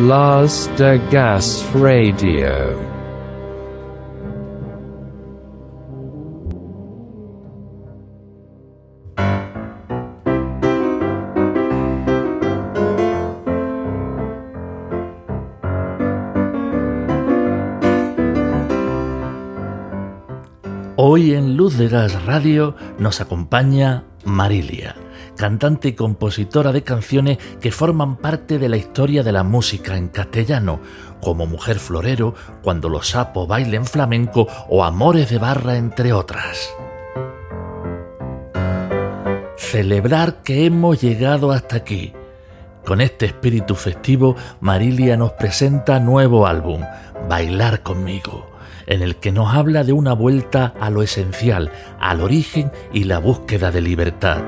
[0.00, 2.76] Las de Gas Radio.
[20.96, 24.96] Hoy en Luz de Gas Radio nos acompaña Marilia,
[25.36, 30.08] cantante y compositora de canciones que forman parte de la historia de la música en
[30.08, 30.80] castellano,
[31.20, 36.74] como Mujer Florero, Cuando los sapos bailen flamenco o Amores de Barra, entre otras.
[39.56, 42.12] Celebrar que hemos llegado hasta aquí.
[42.84, 46.82] Con este espíritu festivo, Marilia nos presenta nuevo álbum,
[47.28, 48.54] Bailar conmigo
[48.86, 53.18] en el que nos habla de una vuelta a lo esencial, al origen y la
[53.18, 54.42] búsqueda de libertad.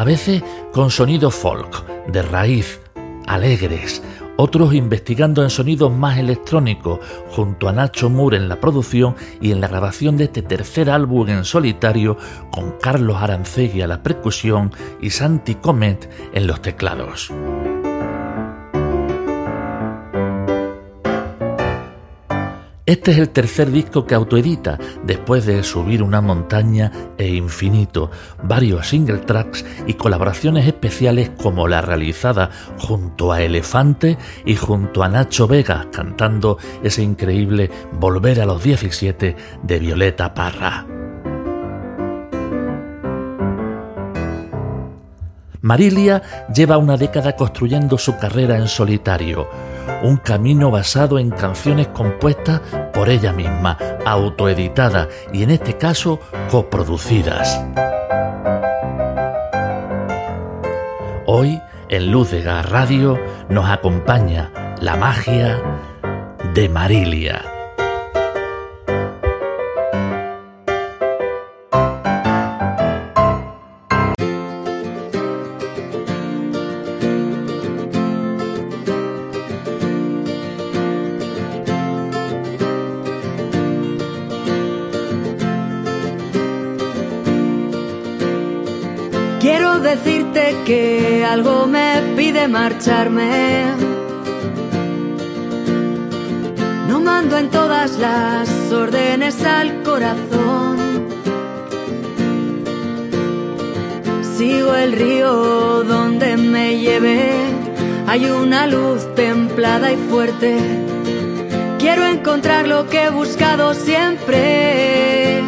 [0.00, 2.80] A veces con sonidos folk, de raíz,
[3.26, 4.02] alegres,
[4.38, 9.60] otros investigando en sonidos más electrónicos, junto a Nacho Moore en la producción y en
[9.60, 12.16] la grabación de este tercer álbum en solitario,
[12.50, 17.30] con Carlos Arancegui a la percusión y Santi Comet en los teclados.
[22.90, 28.10] Este es el tercer disco que autoedita después de Subir una montaña e Infinito,
[28.42, 35.08] varios single tracks y colaboraciones especiales como la realizada junto a Elefante y junto a
[35.08, 40.84] Nacho Vega cantando ese increíble Volver a los 17 de Violeta Parra.
[45.60, 49.46] Marilia lleva una década construyendo su carrera en solitario
[50.02, 52.60] un camino basado en canciones compuestas
[52.92, 57.62] por ella misma, autoeditadas y en este caso coproducidas.
[61.26, 64.50] Hoy, en Luz de Gas Radio, nos acompaña
[64.80, 65.60] la magia
[66.54, 67.49] de Marilia.
[96.88, 100.78] No mando en todas las órdenes al corazón.
[104.38, 107.32] Sigo el río donde me lleve.
[108.06, 110.56] Hay una luz templada y fuerte.
[111.78, 115.42] Quiero encontrar lo que he buscado siempre.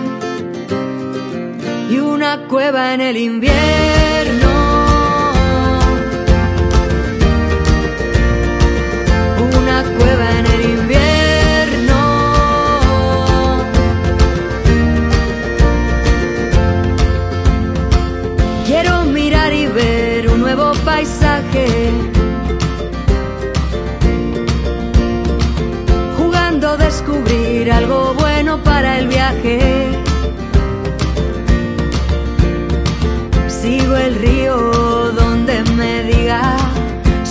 [1.88, 4.41] Y una cueva en el invierno.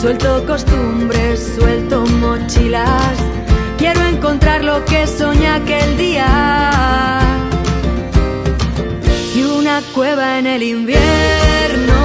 [0.02, 3.16] Suelto costumbres, suelto mochilas.
[3.78, 7.20] Quiero encontrar lo que soñé aquel día.
[9.36, 12.00] Y una cueva en el invierno.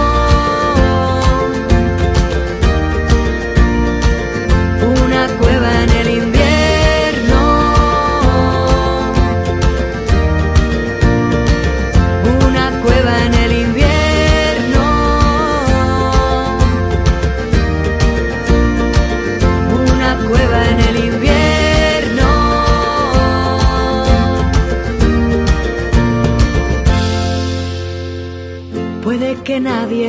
[5.02, 6.05] Una cueva en el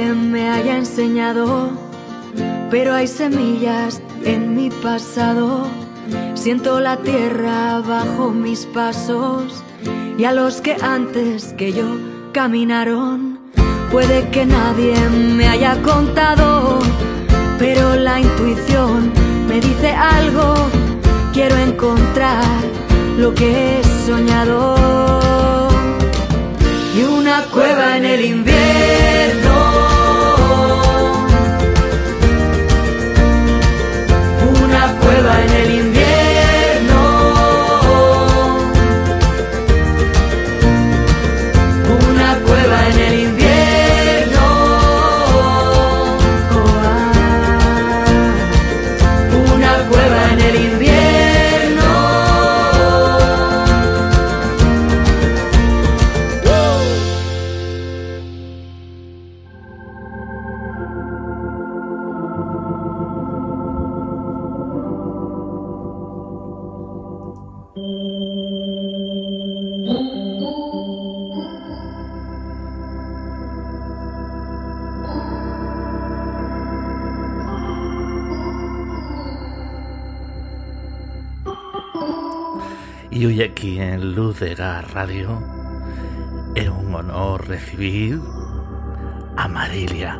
[0.05, 1.69] me haya enseñado,
[2.69, 5.67] pero hay semillas en mi pasado.
[6.35, 9.63] Siento la tierra bajo mis pasos
[10.17, 11.97] y a los que antes que yo
[12.31, 13.39] caminaron.
[13.91, 16.79] Puede que nadie me haya contado,
[17.57, 19.11] pero la intuición
[19.47, 20.53] me dice algo.
[21.33, 22.43] Quiero encontrar
[23.17, 25.67] lo que he soñado
[26.95, 28.56] y una cueva en el invierno.
[35.27, 35.87] Una
[83.27, 85.44] hoy aquí en Luz de Gas Radio
[86.56, 88.21] es un honor recibir
[89.35, 90.18] a Marilia.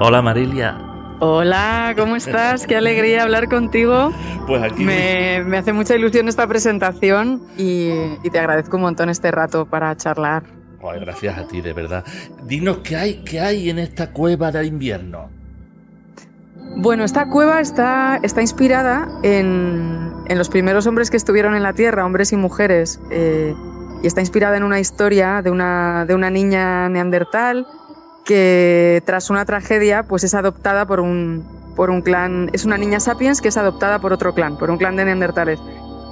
[0.00, 0.76] Hola Marilia.
[1.20, 2.66] Hola, ¿cómo estás?
[2.66, 4.12] Qué alegría hablar contigo.
[4.46, 7.88] Pues aquí me, me hace mucha ilusión esta presentación y,
[8.22, 10.42] y, te agradezco un montón este rato para charlar.
[10.82, 12.04] Ay, gracias a ti, de verdad.
[12.44, 15.39] Dinos qué hay, qué hay en esta cueva de invierno.
[16.76, 21.72] Bueno, esta cueva está, está inspirada en, en, los primeros hombres que estuvieron en la
[21.74, 23.54] Tierra, hombres y mujeres, eh,
[24.02, 27.66] y está inspirada en una historia de una, de una niña neandertal
[28.24, 31.44] que tras una tragedia pues es adoptada por un,
[31.76, 34.78] por un clan, es una niña sapiens que es adoptada por otro clan, por un
[34.78, 35.60] clan de neandertales.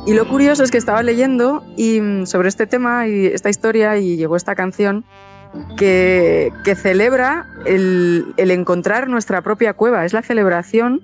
[0.07, 3.97] Y lo curioso es que estaba leyendo y, mm, sobre este tema y esta historia
[3.99, 5.05] y llegó esta canción
[5.77, 10.05] que, celebra el, encontrar nuestra propia cueva.
[10.05, 11.03] Es la celebración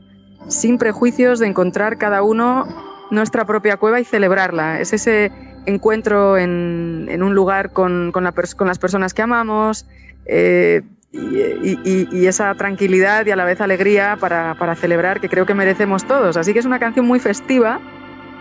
[0.48, 2.66] sin prejuicios de encontrar cada uno
[3.10, 4.80] nuestra propia cueva y celebrarla.
[4.80, 5.32] Es ese
[5.66, 9.86] encuentro en, un lugar con, con, la, con, las personas que amamos
[10.26, 10.82] eh,
[11.12, 16.04] y, esa tranquilidad y a la vez alegría para, para, celebrar que creo que merecemos
[16.04, 16.36] todos.
[16.36, 17.80] Así que es una canción muy festiva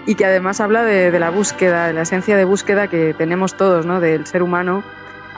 [0.05, 3.55] y que además habla de, de la búsqueda, de la esencia de búsqueda que tenemos
[3.55, 4.01] todos, ¿no?
[4.01, 4.83] del ser humano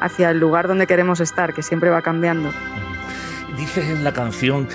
[0.06, 2.52] hacia el lugar donde queremos estar, que siempre va cambiando.
[3.58, 4.68] Dices en la canción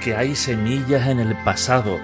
[0.00, 2.00] que hay semillas en el pasado.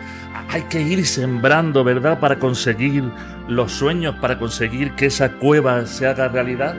[0.51, 3.05] Hay que ir sembrando, ¿verdad?, para conseguir
[3.49, 6.77] los sueños, para conseguir que esa cueva se haga realidad.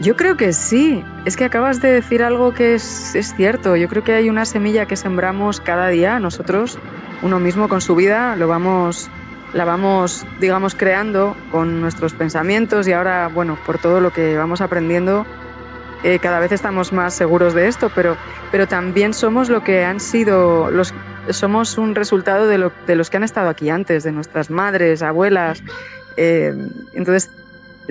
[0.00, 1.04] Yo creo que sí.
[1.24, 3.76] Es que acabas de decir algo que es, es, cierto.
[3.76, 6.20] Yo creo que hay una semilla que sembramos cada día.
[6.20, 6.78] Nosotros,
[7.22, 9.10] uno mismo con su vida, lo vamos
[9.52, 14.60] la vamos, digamos, creando con nuestros pensamientos y ahora, bueno, por todo lo que vamos
[14.60, 15.26] aprendiendo,
[16.04, 18.16] eh, cada vez estamos más seguros de esto, pero,
[18.52, 20.94] pero también somos lo que han sido, los,
[21.30, 25.02] somos un resultado de, lo, de los que han estado aquí antes, de nuestras madres,
[25.02, 25.62] abuelas.
[26.16, 26.54] Eh,
[26.92, 27.30] entonces,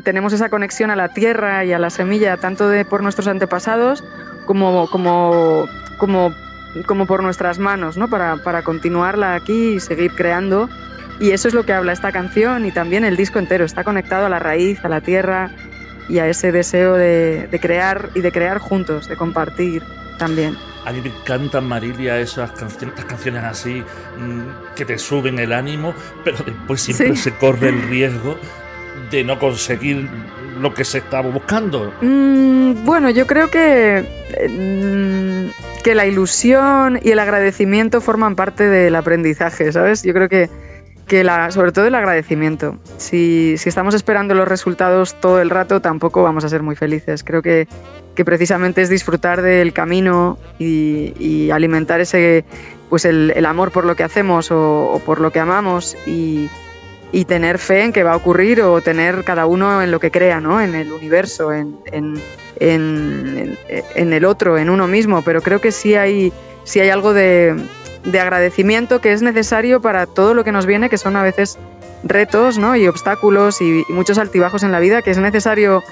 [0.03, 4.03] tenemos esa conexión a la tierra y a la semilla, tanto de, por nuestros antepasados
[4.45, 5.65] como, como,
[5.97, 6.33] como,
[6.85, 8.07] como por nuestras manos, ¿no?
[8.09, 10.69] Para, para continuarla aquí y seguir creando
[11.19, 13.65] y eso es lo que habla esta canción y también el disco entero.
[13.65, 15.51] Está conectado a la raíz, a la tierra
[16.09, 19.83] y a ese deseo de, de crear y de crear juntos, de compartir
[20.17, 20.55] también.
[20.85, 23.83] A mí me encantan, Marilia, esas canciones, estas canciones así
[24.17, 25.93] mmm, que te suben el ánimo,
[26.23, 27.23] pero después siempre sí.
[27.23, 28.37] se corre el riesgo
[29.11, 30.07] de no conseguir
[30.61, 31.93] lo que se estaba buscando.
[32.01, 34.05] Mm, bueno, yo creo que,
[34.49, 40.03] mm, que la ilusión y el agradecimiento forman parte del aprendizaje, ¿sabes?
[40.03, 40.49] Yo creo que
[41.07, 42.77] que la, sobre todo el agradecimiento.
[42.97, 47.23] Si, si, estamos esperando los resultados todo el rato, tampoco vamos a ser muy felices.
[47.23, 47.67] Creo que,
[48.13, 52.45] que precisamente es disfrutar del camino y, alimentar ese,
[52.89, 56.49] pues el, amor por lo que hacemos o, o por lo que amamos y,
[57.11, 60.11] y, tener fe en que va a ocurrir o tener cada uno en lo que
[60.11, 60.61] crea, ¿no?
[60.61, 62.15] en el universo, en, en,
[62.59, 65.21] en, en el otro, en uno mismo.
[65.21, 66.33] Pero creo que sí hay,
[66.65, 67.55] sí hay algo de,
[68.07, 71.57] de agradecimiento que es necesario para todo lo que nos viene, que son a veces
[72.03, 72.75] retos ¿no?
[72.75, 75.83] y obstáculos y, y, muchos altibajos en la vida, que es necesario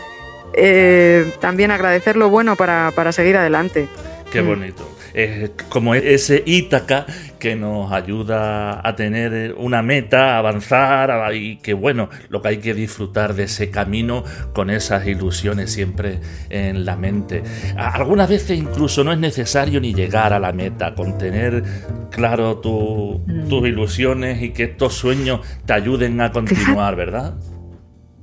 [0.53, 3.87] eh, también agradecer lo bueno para, para seguir adelante.
[4.31, 4.89] Qué bonito.
[5.13, 7.05] Es como ese Ítaca
[7.45, 12.57] que nos ayuda a tener una meta, a avanzar y que bueno, lo que hay
[12.57, 17.43] que disfrutar de ese camino con esas ilusiones siempre en la mente.
[17.77, 21.63] Algunas veces incluso no es necesario ni llegar a la meta, con tener
[22.09, 27.35] claro tu, tus ilusiones y que estos sueños te ayuden a continuar, ¿verdad?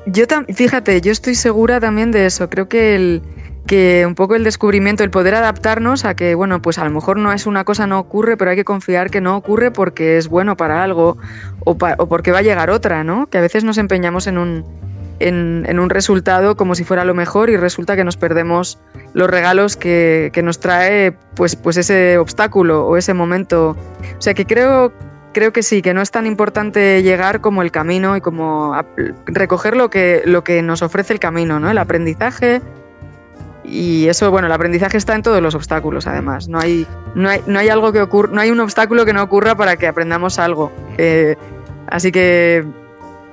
[0.07, 2.51] Yo fíjate, yo estoy segura también de eso.
[2.51, 3.23] Creo que el,
[3.67, 7.19] que un poco el descubrimiento, el poder adaptarnos a que, bueno, pues a lo mejor
[7.19, 10.29] no es una cosa, no ocurre, pero hay que confiar que no ocurre porque es
[10.29, 11.17] bueno para algo
[11.65, 13.29] o, pa o porque va a llegar otra, ¿no?
[13.29, 14.65] Que a veces nos empeñamos en un,
[15.21, 18.79] en, un resultado como si fuera lo mejor y resulta que nos perdemos
[19.15, 23.77] los regalos que, que nos trae pues, pues ese obstáculo o ese momento.
[24.19, 24.93] O sea que creo
[25.33, 28.77] creo que sí, que no es tan importante llegar como el camino y como
[29.27, 31.71] recoger lo que, lo que nos ofrece el camino, ¿no?
[31.71, 32.61] El aprendizaje,
[33.73, 36.47] y eso, bueno, el aprendizaje está en todos los obstáculos, además.
[36.47, 39.23] No hay, no hay, no hay algo que ocurra, no hay un obstáculo que no
[39.23, 40.71] ocurra para que aprendamos algo.
[40.99, 41.37] Eh,
[41.87, 42.67] así que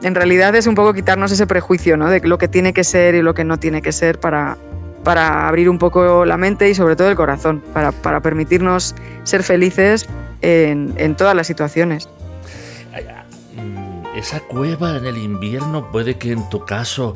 [0.02, 2.10] en realidad es un poco quitarnos ese prejuicio, ¿no?
[2.10, 4.58] De lo que tiene que ser y lo que no tiene que ser para,
[5.04, 9.44] para abrir un poco la mente y sobre todo el corazón, para, para permitirnos ser
[9.44, 10.08] felices
[10.42, 12.08] en, en todas las situaciones.
[14.16, 17.16] Esa cueva en el invierno puede que en tu caso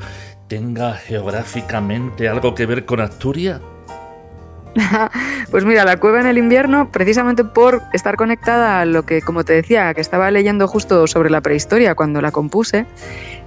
[0.54, 3.60] tenga geográficamente algo que ver con Asturias?
[5.52, 9.44] pues mira, la cueva en el invierno, precisamente por estar conectada a lo que, como
[9.44, 12.86] te decía, que estaba leyendo justo sobre la prehistoria cuando la compuse,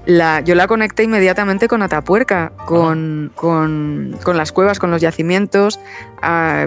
[0.05, 5.79] la, yo la conecté inmediatamente con Atapuerca, con, con, con las cuevas, con los yacimientos,
[6.23, 6.67] ah,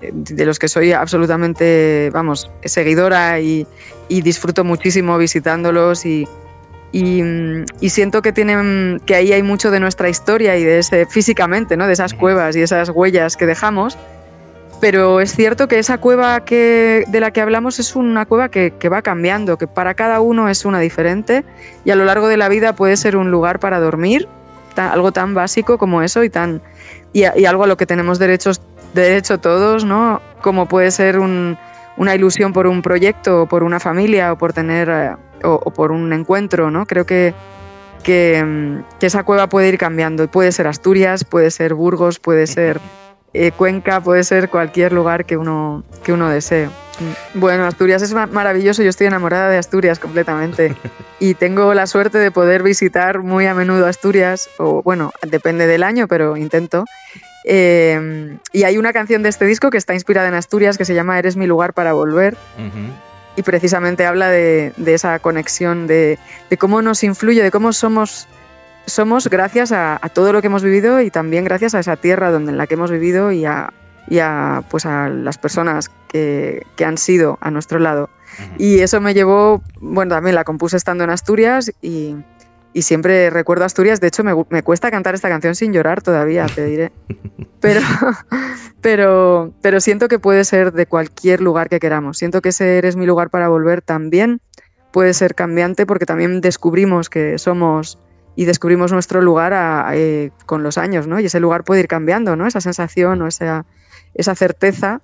[0.00, 3.68] de los que soy absolutamente, vamos, seguidora y,
[4.08, 6.26] y disfruto muchísimo visitándolos y,
[6.96, 11.76] y, siento que tienen que ahí hay mucho de nuestra historia y de ese físicamente,
[11.76, 11.86] ¿no?
[11.86, 13.98] De esas cuevas y esas huellas que dejamos.
[14.80, 18.88] Pero es cierto que esa cueva que, de la que hablamos es una cueva que,
[18.88, 21.44] va cambiando, que para cada uno es una diferente
[21.84, 24.28] y a lo largo de la vida puede ser un lugar para dormir,
[24.76, 26.60] algo tan básico como eso y, tan,
[27.14, 28.60] y, algo a lo que tenemos derechos,
[28.92, 30.20] derecho todos, ¿no?
[30.42, 31.18] Como puede ser
[31.96, 35.92] una ilusión por un proyecto o por una familia o por tener eh, o, por
[35.92, 36.86] un encuentro, ¿no?
[36.86, 37.34] Creo que,
[38.02, 40.28] que, esa cueva puede ir cambiando.
[40.28, 42.80] Puede ser Asturias, puede ser Burgos, puede ser
[43.32, 46.68] eh, Cuenca, puede ser cualquier lugar que uno, que uno desee.
[47.34, 50.74] Bueno, Asturias es maravilloso, yo estoy enamorada de Asturias completamente
[51.20, 55.82] y tengo la suerte de poder visitar muy a menudo Asturias, o bueno, depende del
[55.82, 56.86] año, pero intento.
[57.48, 60.94] Eh, y hay una canción de este disco que está inspirada en Asturias que se
[60.94, 62.36] llama Eres mi lugar para volver.
[63.36, 66.18] Y precisamente habla de, esa conexión, de,
[66.58, 68.26] cómo nos influye, de cómo somos,
[68.86, 72.52] somos gracias a, todo lo que hemos vivido y también gracias a esa tierra donde,
[72.52, 73.72] en la que hemos vivido y a,
[74.68, 78.10] pues a las personas que, han sido a nuestro lado.
[78.58, 82.16] Y eso me llevó, bueno, también la compuse estando en Asturias y,
[82.76, 84.02] y siempre recuerdo Asturias.
[84.02, 86.92] De hecho, me, me, cuesta cantar esta canción sin llorar todavía, te diré.
[87.60, 87.80] Pero,
[88.82, 92.18] pero, pero siento que puede ser de cualquier lugar que queramos.
[92.18, 94.42] Siento que ese eres mi lugar para volver también
[94.92, 97.98] puede ser cambiante porque también descubrimos que somos
[98.36, 101.18] y descubrimos nuestro lugar eh, con los años, ¿no?
[101.18, 102.46] Y ese lugar puede ir cambiando, ¿no?
[102.46, 103.64] Esa sensación o esa,
[104.14, 105.00] esa certeza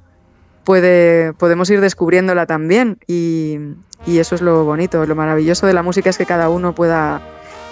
[0.65, 3.59] puede, podemos ir descubriéndola también y,
[4.07, 7.23] y eso es lo bonito, lo maravilloso de la música es que cada uno pueda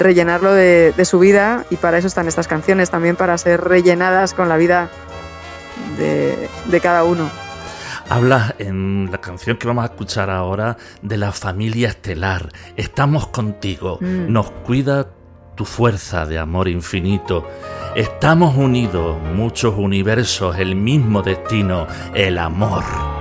[0.00, 4.49] rellenarlo de, su vida y para eso están estas canciones, también para ser rellenadas con
[4.49, 4.88] la vida
[5.99, 7.30] de, cada uno.
[8.09, 12.49] Hablas en la canción que vamos a escuchar ahora de la familia estelar.
[12.76, 14.33] Estamos contigo, mm.
[14.33, 15.09] nos cuida
[15.54, 17.47] tu fuerza de amor infinito.
[17.95, 23.19] Estamos unidos, muchos universos, el mismo destino, el amor.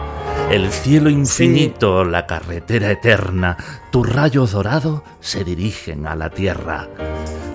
[0.49, 3.55] El cielo infinito, la carretera eterna,
[3.91, 6.87] tus rayos dorados se dirigen a la tierra.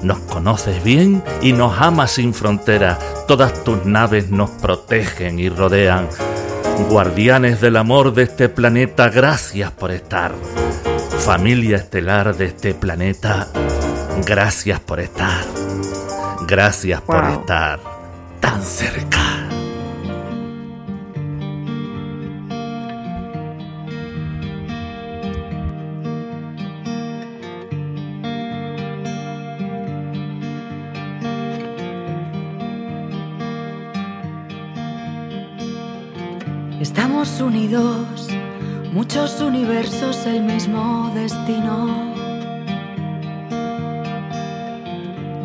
[0.03, 2.97] Nos conoces bien y nos amas sin frontera,
[3.27, 6.09] todas tus naves nos protegen y rodean.
[6.89, 10.33] Guardianes del amor de este planeta, gracias por estar.
[11.19, 13.49] Familia estelar de este planeta,
[14.25, 15.45] gracias por estar.
[16.47, 17.81] Gracias por estar
[18.41, 19.44] tan cerca.
[36.81, 38.29] Estamos unidos,
[38.93, 42.13] muchos universos, el mismo destino.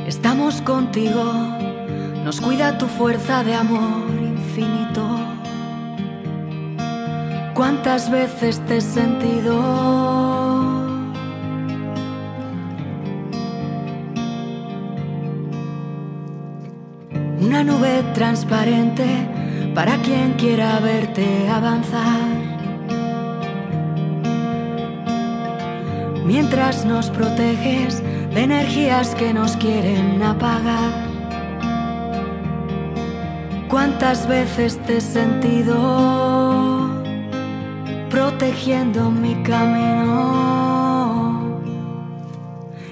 [0.07, 1.23] Estamos contigo,
[2.23, 5.07] nos cuida tu fuerza de amor infinito.
[7.53, 9.59] ¿Cuántas veces te he sentido?
[17.39, 19.38] Una nube transparente
[19.79, 22.27] para quien quiera verte avanzar.
[26.25, 30.91] Mientras nos proteges de energías que nos quieren apagar.
[33.69, 35.73] ¿Cuántas veces te he sentido
[38.09, 40.11] protegiendo mi camino?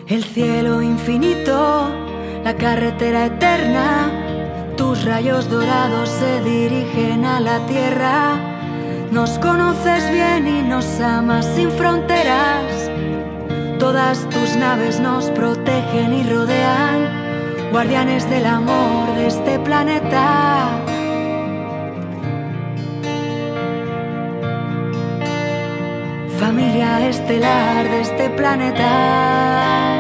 [0.08, 1.90] El cielo infinito,
[2.46, 3.27] la carretera
[5.08, 8.36] rayos dorados se dirigen a la tierra.
[9.12, 12.92] Nos conoces bien y nos amas sin fronteras.
[13.80, 20.68] Todas tus naves nos protegen y rodean, guardianes del amor de este planeta.
[26.38, 29.97] Familia estelar de este planeta.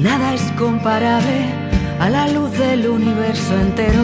[0.00, 1.44] Nada es comparable
[2.00, 4.02] a la luz del universo entero.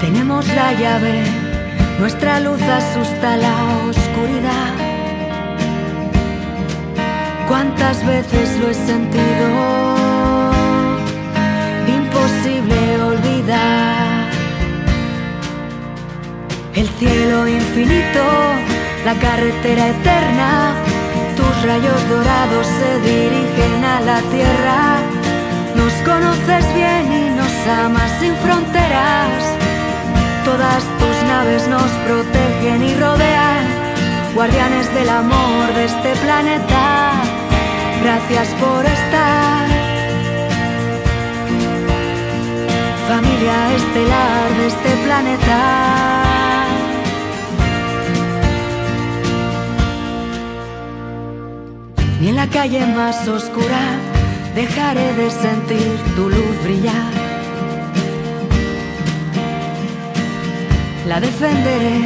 [0.00, 1.24] Tenemos la llave,
[1.98, 3.54] nuestra luz asusta la
[3.88, 4.74] oscuridad.
[7.48, 9.46] cuántas veces lo he sentido,
[11.86, 14.30] imposible olvidar.
[16.74, 18.24] El cielo infinito,
[19.04, 20.83] la carretera eterna,
[21.36, 24.98] tus rayos dorados se dirigen a la tierra.
[25.76, 29.42] Nos conoces bien y nos amas sin fronteras.
[30.44, 33.64] Todas tus naves nos protegen y rodean,
[34.34, 37.12] guardianes del amor de este planeta.
[38.02, 39.66] Gracias por estar.
[43.08, 46.43] Familia estelar de este planeta.
[52.24, 53.84] Ni en la calle más oscura
[54.54, 57.12] dejaré de sentir tu luz brillar.
[61.06, 62.00] La defenderé,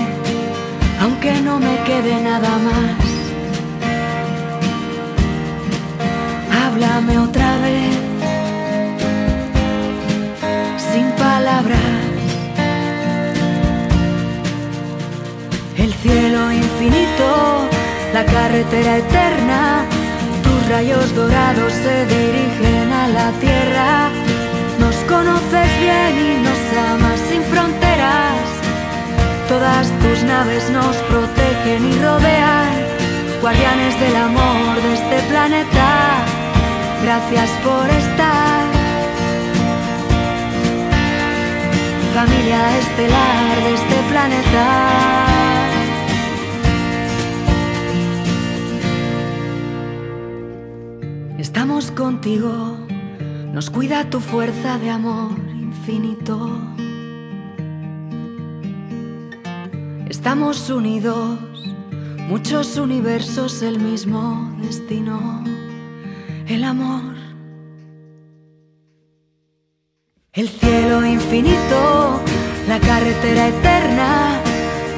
[1.01, 2.97] aunque no me quede nada más.
[6.63, 7.95] Háblame otra vez,
[10.93, 11.79] sin palabras.
[15.77, 17.69] El cielo infinito,
[18.13, 19.98] la carretera eterna
[20.69, 24.11] rayos dorados se dirigen a la tierra.
[24.79, 28.45] Nos conoces bien y nos amas sin fronteras.
[29.49, 32.71] Todas tus naves nos protegen y rodean,
[33.41, 35.91] guardianes del amor de este planeta.
[37.03, 38.65] Gracias por estar.
[42.15, 45.28] Familia estelar de este planeta.
[51.49, 52.77] Estamos contigo,
[53.55, 56.37] nos cuida tu fuerza de amor infinito.
[60.11, 61.39] Estamos unidos,
[62.29, 65.43] muchos universos, el mismo destino,
[66.47, 67.15] el amor.
[70.35, 72.21] El cielo infinito,
[72.69, 74.43] la carretera eterna,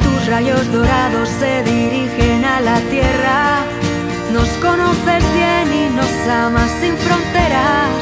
[0.02, 3.69] tus rayos dorados se dirigen a la tierra
[4.32, 8.00] nos conoces bien y nos amas sin fronteras.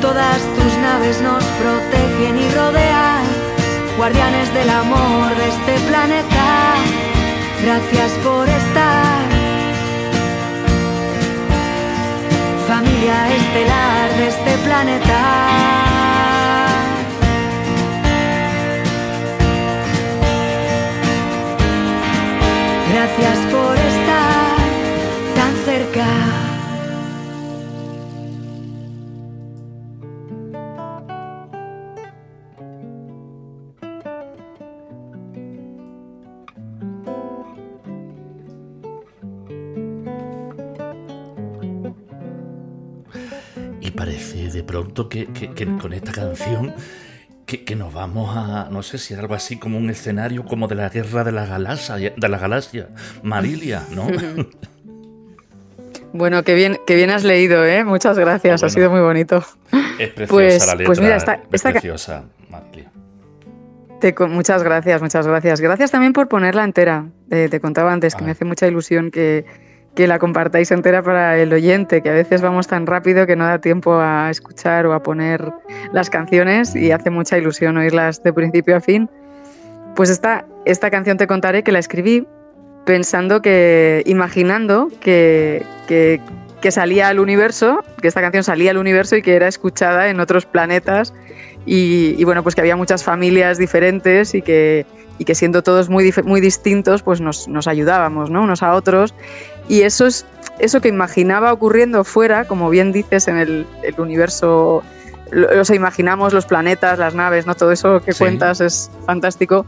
[0.00, 3.24] Todas tus naves nos protegen y rodean,
[3.96, 6.74] guardianes del amor de este planeta.
[7.62, 9.22] Gracias por estar.
[12.66, 15.20] Familia estelar de este planeta.
[22.92, 24.01] Gracias por estar
[44.72, 45.26] pronto que,
[45.80, 46.72] con esta canción
[47.44, 50.88] que, nos vamos a, no sé si algo así como un escenario como de la
[50.88, 52.88] guerra de la galaxia, de la galaxia,
[53.22, 54.06] Marilia, ¿no?
[56.14, 57.84] Bueno, qué bien, qué bien has leído, ¿eh?
[57.84, 59.42] Muchas gracias, ha sido muy bonito.
[59.98, 62.24] Es preciosa pues, la letra, pues mira, está, es preciosa,
[63.98, 65.62] te, muchas gracias, muchas gracias.
[65.62, 67.06] Gracias también por ponerla entera.
[67.30, 69.46] Eh, te contaba antes que me hace mucha ilusión que,
[69.94, 73.44] que la compartáis entera para el oyente, que a veces vamos tan rápido que no
[73.44, 75.52] da tiempo a escuchar o a poner
[75.92, 79.10] las canciones y hace mucha ilusión oírlas de principio a fin.
[79.94, 82.26] Pues esta, esta canción te contaré que la escribí
[82.86, 86.20] pensando que, imaginando que, que,
[86.70, 90.46] salía al universo, que esta canción salía al universo y que era escuchada en otros
[90.46, 91.12] planetas
[91.66, 94.86] y, bueno, pues que había muchas familias diferentes y que,
[95.18, 98.42] y que siendo todos muy, muy distintos, pues nos, nos ayudábamos, ¿no?
[98.42, 99.14] Unos a otros.
[99.68, 100.26] Y eso es
[100.58, 104.82] eso que imaginaba ocurriendo fuera, como bien dices, en el, el universo
[105.58, 107.54] o sea, imaginamos los planetas, las naves, ¿no?
[107.54, 109.64] Todo eso que cuentas es fantástico.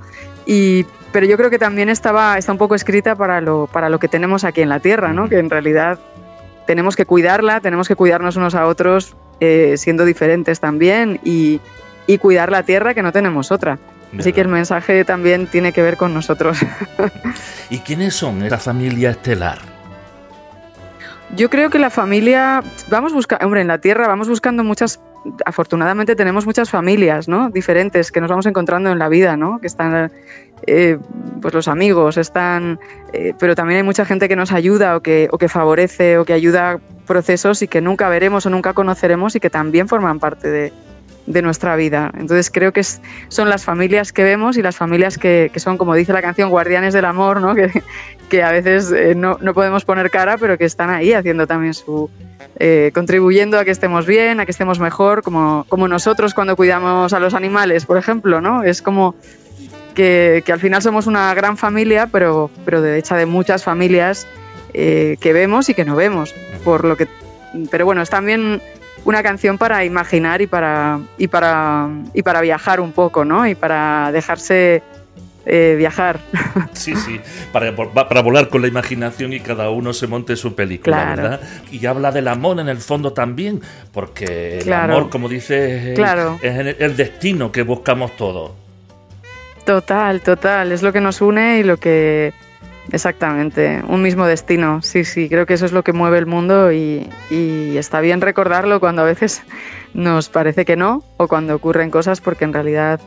[0.46, 3.98] Y, pero yo creo que también estaba, está un poco escrita para lo, para lo
[3.98, 5.28] que tenemos aquí en la Tierra, ¿no?
[5.28, 5.98] Que en realidad
[6.66, 11.60] tenemos que cuidarla, tenemos que cuidarnos unos a otros eh, siendo diferentes también y,
[12.06, 13.78] y, cuidar la Tierra que no tenemos otra.
[14.16, 16.58] Así que el mensaje también tiene que ver con nosotros.
[17.70, 19.73] ¿Y quiénes son esa familia estelar?
[21.36, 25.00] Yo creo que la familia, vamos buscando, hombre, en la Tierra vamos buscando muchas,
[25.44, 27.50] afortunadamente tenemos muchas familias, ¿no?
[27.50, 29.58] Diferentes que nos vamos encontrando en la vida, ¿no?
[29.60, 30.12] Que están,
[30.68, 30.96] eh,
[31.42, 32.78] pues los amigos, están,
[33.12, 36.24] eh, pero también hay mucha gente que nos ayuda o que, o que favorece o
[36.24, 40.48] que ayuda procesos y que nunca veremos o nunca conoceremos y que también forman parte
[40.48, 40.72] de,
[41.26, 42.10] de nuestra vida.
[42.14, 46.12] Entonces creo que son las familias que vemos y las familias que, son, como dice
[46.12, 47.54] la canción, guardianes del amor, ¿no?
[47.54, 47.82] que,
[48.28, 51.74] que a veces eh, no, no, podemos poner cara, pero que están ahí haciendo también
[51.74, 52.10] su...
[52.56, 57.12] Eh, contribuyendo a que estemos bien, a que estemos mejor, como, como nosotros cuando cuidamos
[57.12, 58.62] a los animales, por ejemplo, ¿no?
[58.62, 59.14] Es como
[59.94, 64.26] que, que al final somos una gran familia, pero, pero de hecha de muchas familias
[64.72, 66.34] eh, que vemos y que no vemos,
[66.64, 67.08] por lo que...
[67.70, 68.60] Pero bueno, es también
[69.04, 73.46] una canción para imaginar y para, y para, y para viajar un poco, ¿no?
[73.46, 74.82] Y para dejarse
[75.46, 76.20] eh, viajar.
[76.72, 77.20] Sí, sí,
[77.52, 81.40] para, para, volar con la imaginación y cada uno se monte su película, ¿verdad?
[81.70, 83.60] Y habla del amor en el fondo también,
[83.92, 85.98] porque el amor, como dices,
[86.42, 88.52] es el destino que buscamos todos.
[89.64, 92.32] Total, total, es lo que nos une y lo que
[92.92, 94.82] Exactamente, un mismo destino.
[94.82, 98.78] Sí, sí, creo que eso es lo que mueve el mundo y, está bien recordarlo
[98.78, 99.42] cuando a veces
[99.94, 103.00] nos parece que no o cuando ocurren cosas porque en realidad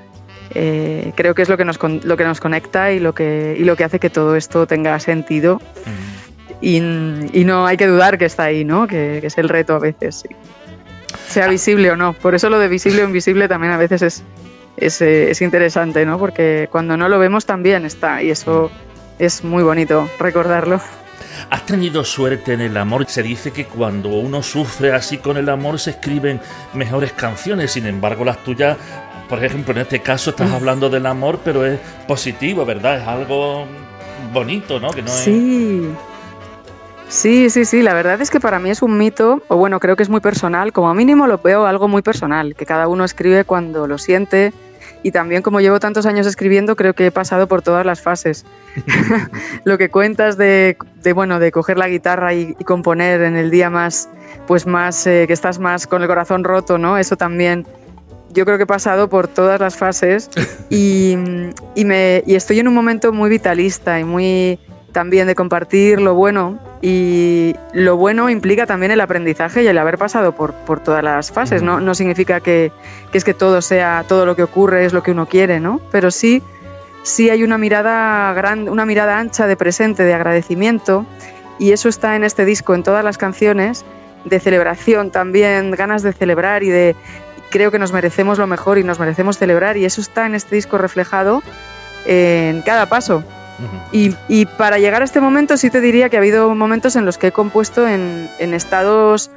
[0.53, 3.63] eh, creo que es lo que, nos, lo que nos conecta y lo que, y
[3.63, 5.61] lo que hace que todo esto tenga sentido.
[6.61, 8.87] Y, no hay que dudar que está ahí, ¿no?
[8.87, 10.27] Que, es el reto a veces,
[11.27, 11.49] sea ah.
[11.49, 12.13] visible o no.
[12.13, 14.23] Por eso lo de visible o invisible también a veces es,
[14.75, 16.17] es, eh, es interesante, ¿no?
[16.17, 18.71] Porque cuando no lo vemos también está y eso
[19.19, 20.81] es muy bonito recordarlo.
[21.49, 23.05] ¿Has tenido suerte en el amor?
[23.07, 26.41] Se dice que cuando uno sufre así con el amor se escriben
[26.73, 28.77] mejores canciones, sin embargo las tuyas,
[29.29, 33.01] por ejemplo, en este caso estás hablando del amor, pero es positivo, ¿verdad?
[33.01, 33.65] Es algo
[34.33, 34.91] bonito, ¿no?
[34.91, 35.89] Que no sí.
[37.09, 39.95] Sí, sí, sí, la verdad es que para mí es un mito, o bueno, creo
[39.95, 43.45] que es muy personal, como mínimo lo veo algo muy personal, que cada uno escribe
[43.45, 44.51] cuando lo siente,
[45.03, 48.45] y también como llevo tantos años escribiendo, creo que he pasado por todas las fases.
[49.63, 50.75] Lo que cuentas de,
[51.13, 54.09] bueno, de coger la guitarra y, componer en el día más,
[54.47, 56.97] pues más, eh, que estás más con el corazón roto, ¿no?
[56.97, 57.65] Eso también
[58.37, 60.29] yo creo que he pasado por todas las fases
[60.69, 61.15] y,
[61.75, 64.59] y, me, y estoy en un momento muy vitalista y muy
[64.91, 69.97] también de compartir lo bueno y lo bueno implica también el aprendizaje y el haber
[69.97, 71.63] pasado por, por todas las fases.
[71.63, 71.79] ¿no?
[71.79, 72.71] no significa que,
[73.11, 75.81] que, es que todo sea, todo lo que ocurre es lo que uno quiere, ¿no?
[75.91, 76.43] Pero sí,
[77.03, 81.05] sí hay una mirada grande, una mirada ancha de presente, de agradecimiento,
[81.59, 83.83] y eso está en este disco, en todas las canciones,
[84.25, 86.95] de celebración también, ganas de celebrar y de
[87.49, 90.55] creo que nos merecemos lo mejor y nos merecemos celebrar, y eso está en este
[90.55, 91.41] disco reflejado
[92.05, 93.23] en cada paso
[93.91, 97.17] y, para llegar a este momento sí te diría que ha habido momentos en los
[97.17, 99.31] que he compuesto en, estados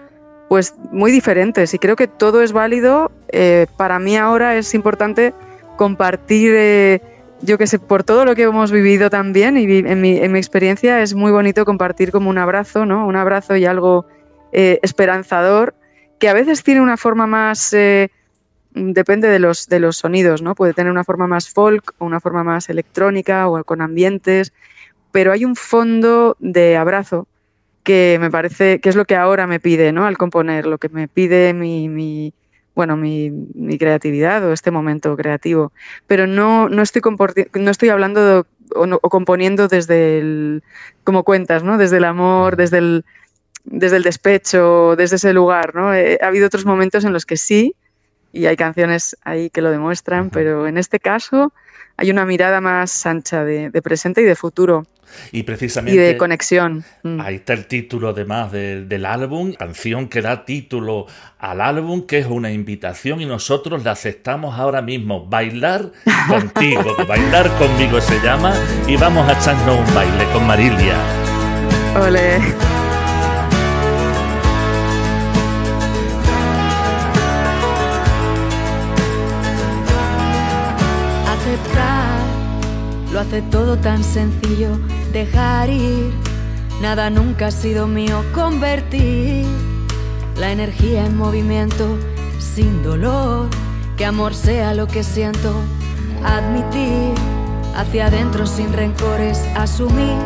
[0.49, 3.13] pues muy diferentes y creo que todo es válido.
[3.29, 5.33] Eh, para mí ahora es importante
[5.77, 7.01] compartir, eh,
[7.41, 10.39] yo que sé, por todo lo que hemos vivido también y en mi, en mi,
[10.39, 13.07] experiencia es muy bonito compartir como un abrazo, ¿no?
[13.07, 14.07] Un abrazo y algo
[14.53, 15.75] eh, esperanzador
[16.21, 17.75] que a veces tiene una forma más
[18.75, 20.55] depende de los, de los sonidos, ¿no?
[20.55, 24.53] Puede tener una forma más folk o una forma más electrónica o con ambientes,
[25.11, 27.27] pero hay un fondo de abrazo
[27.83, 30.07] que me parece que es lo que ahora me pide, ¿no?
[30.07, 32.33] Al componer, lo que me pide mi,
[32.75, 33.33] bueno, mi,
[33.79, 35.73] creatividad o este momento creativo.
[36.07, 37.03] Pero no, no, estoy,
[37.55, 40.63] no estoy hablando o, componiendo desde el,
[41.03, 41.79] como cuentas, ¿no?
[41.79, 43.05] Desde el amor, desde el,
[43.65, 45.95] desde el despecho, desde ese lugar, ¿no?
[45.95, 47.75] Eh, ha habido otros momentos en los que sí,
[48.33, 51.53] y hay canciones ahí que lo demuestran, pero en este caso
[51.97, 54.87] hay una mirada más ancha de, presente y de futuro.
[55.33, 56.01] Y precisamente.
[56.01, 56.85] de conexión.
[57.03, 57.21] Mm.
[57.21, 61.07] Ahí está el título, además, del álbum, canción que da título
[61.39, 65.27] al álbum, que es una invitación y nosotros la aceptamos ahora mismo.
[65.27, 65.91] Bailar
[66.29, 68.55] contigo, bailar conmigo se llama,
[68.87, 70.97] y vamos a echarnos un baile con Marilia.
[71.97, 72.80] Ole.
[83.21, 84.79] Hace todo tan sencillo,
[85.13, 86.11] dejar ir,
[86.81, 89.45] nada nunca ha sido mío, convertir
[90.37, 91.99] la energía en movimiento,
[92.39, 93.49] sin dolor,
[93.99, 95.55] que amor sea lo que siento,
[96.25, 97.13] admitir,
[97.77, 100.17] hacia adentro sin rencores, asumir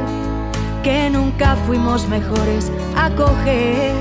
[0.84, 3.92] que nunca fuimos mejores, acoger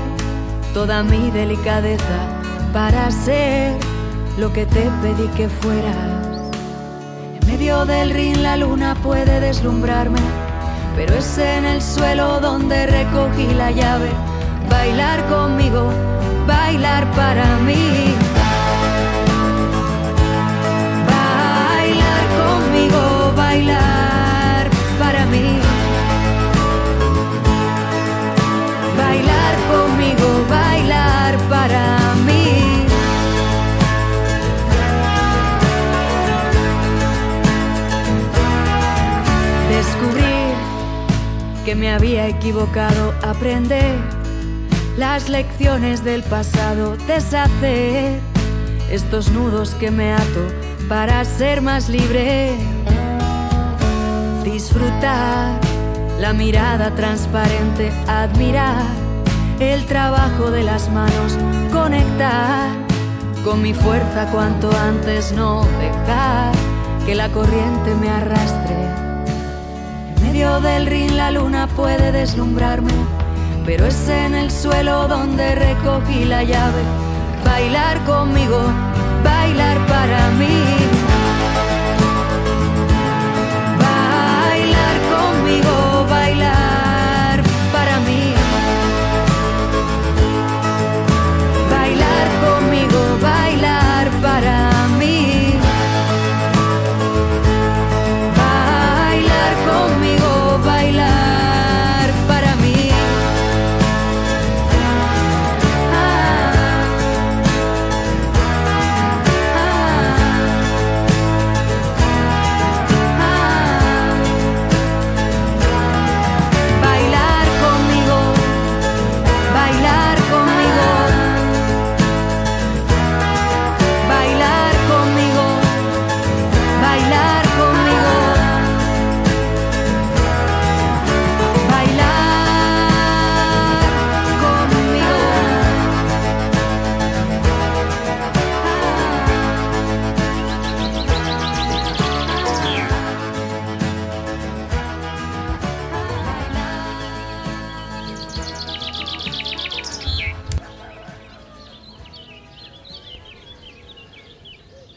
[0.72, 2.28] toda mi delicadeza
[2.72, 3.76] para ser
[4.38, 6.33] lo que te pedí que fueras
[7.56, 10.18] medio del ring la luna puede deslumbrarme,
[10.96, 14.10] pero es en el suelo donde recogí la llave.
[14.68, 15.88] Bailar conmigo,
[16.48, 18.12] bailar para mí.
[21.12, 25.46] Bailar conmigo, bailar para mí.
[25.46, 25.63] Bailar conmigo, bailar para mí.
[41.74, 43.96] Me había equivocado, aprender
[44.96, 48.20] las lecciones del pasado, deshacer
[48.90, 50.48] estos nudos que me ato
[50.88, 52.54] para ser más libre,
[54.44, 55.58] disfrutar
[56.20, 58.84] la mirada transparente, admirar
[59.58, 61.36] el trabajo de las manos,
[61.72, 62.70] conectar
[63.44, 66.52] con mi fuerza cuanto antes, no dejar
[67.04, 69.13] que la corriente me arrastre.
[70.34, 72.92] Del rin la luna puede deslumbrarme,
[73.64, 76.82] pero es en el suelo donde recogí la llave.
[77.44, 78.60] Bailar conmigo,
[79.22, 81.04] bailar para mí.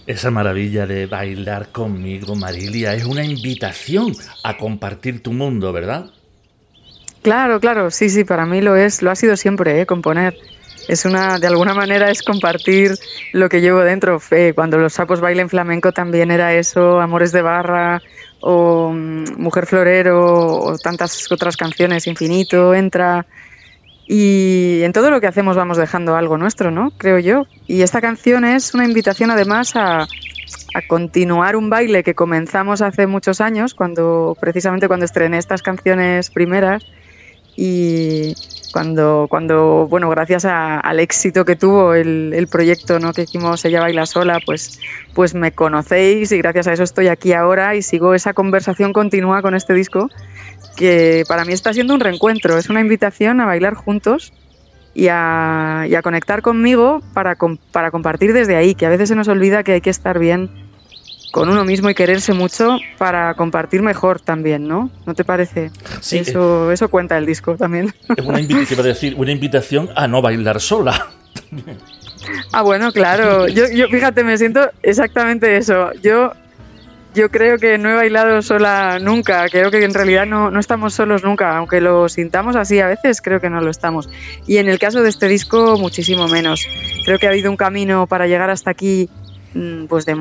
[0.08, 6.06] Esa maravilla de bailar conmigo, Marilia, es una invitación a compartir tu mundo, ¿verdad?
[7.24, 9.86] Claro, claro, sí, sí, para mí lo es, lo ha sido siempre, ¿eh?
[9.86, 10.34] componer.
[10.88, 12.96] Es una, de alguna manera es compartir
[13.34, 14.22] lo que llevo dentro.
[14.56, 18.02] cuando los sapos bailen flamenco también era eso, Amores de Barra
[18.40, 23.26] o mm, Mujer Florero o tantas otras canciones, Infinito, Entra.
[24.08, 26.92] Y en todo lo que hacemos vamos dejando algo nuestro, ¿no?
[26.98, 27.46] Creo yo.
[27.68, 33.08] Y esta canción es una invitación además a, a continuar un baile que comenzamos hace
[33.08, 36.86] muchos años, cuando precisamente cuando estrené estas canciones primeras
[37.56, 38.34] y
[38.72, 43.12] cuando, cuando bueno, gracias al éxito que tuvo el, el, proyecto ¿no?
[43.12, 44.80] que hicimos Ella Baila Sola, pues,
[45.16, 49.42] pues me conocéis y gracias a eso estoy aquí ahora y sigo esa conversación continua
[49.42, 50.10] con este disco
[50.76, 54.34] que para mí está siendo un reencuentro, es una invitación a bailar juntos
[54.94, 57.38] y a, conectar conmigo para,
[57.72, 60.50] para compartir desde ahí, que a veces se nos olvida que hay que estar bien
[61.32, 64.90] con uno mismo y quererse mucho para compartir mejor también, ¿no?
[65.06, 65.72] ¿No te parece?
[66.02, 66.20] Sí.
[66.20, 67.94] Eso, eso cuenta el disco también.
[68.16, 71.08] Es una, decir, una invitación a no bailar sola.
[72.52, 73.48] Ah, bueno, claro.
[73.48, 75.92] Yo, yo, fíjate, me siento exactamente eso.
[76.02, 76.34] Yo
[77.18, 80.94] yo creo que no he bailado sola nunca, creo que en realidad no, no, estamos
[80.94, 84.08] solos nunca, aunque lo sintamos así a veces, creo que no lo estamos.
[84.46, 86.68] Y en el caso de este disco, muchísimo menos.
[87.06, 89.10] Creo que ha habido un camino para llegar hasta aquí
[89.56, 90.16] mm, pues de,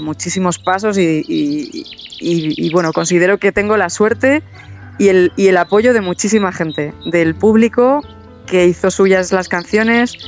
[0.00, 4.42] muchísimos pasos y, y, bueno, considero que tengo la suerte
[4.98, 8.02] y el, y el apoyo de muchísima gente, del público
[8.46, 10.18] que hizo suyas las canciones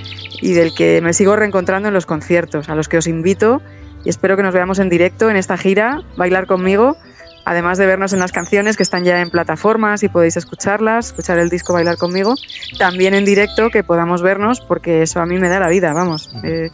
[0.40, 3.61] y del que me sigo reencontrando en los conciertos, a los que os invito
[4.04, 6.96] y espero que nos veamos en directo en esta gira, bailar conmigo,
[7.44, 11.38] además de vernos en las canciones que están ya en plataformas y podéis escucharlas, escuchar
[11.38, 12.34] el disco Bailar conmigo,
[12.78, 16.30] también en directo que podamos vernos porque eso a mí me da la vida, vamos.
[16.42, 16.70] Eh.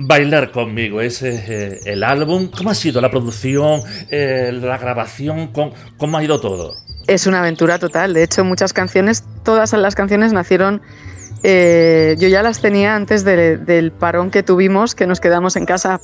[0.00, 2.50] Bailar conmigo, es eh, el álbum.
[2.56, 5.48] ¿Cómo ha sido la producción, eh, la grabación?
[5.48, 6.74] ¿Cómo, ha ido todo?
[7.08, 8.14] Es una aventura total.
[8.14, 10.82] De hecho, muchas canciones, todas las canciones nacieron
[11.40, 16.00] yo ya las tenía antes del parón que tuvimos, que nos quedamos en casa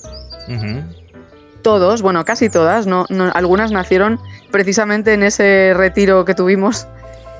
[1.64, 4.20] todos, bueno, casi todas, no, algunas nacieron
[4.52, 6.86] precisamente en ese retiro que tuvimos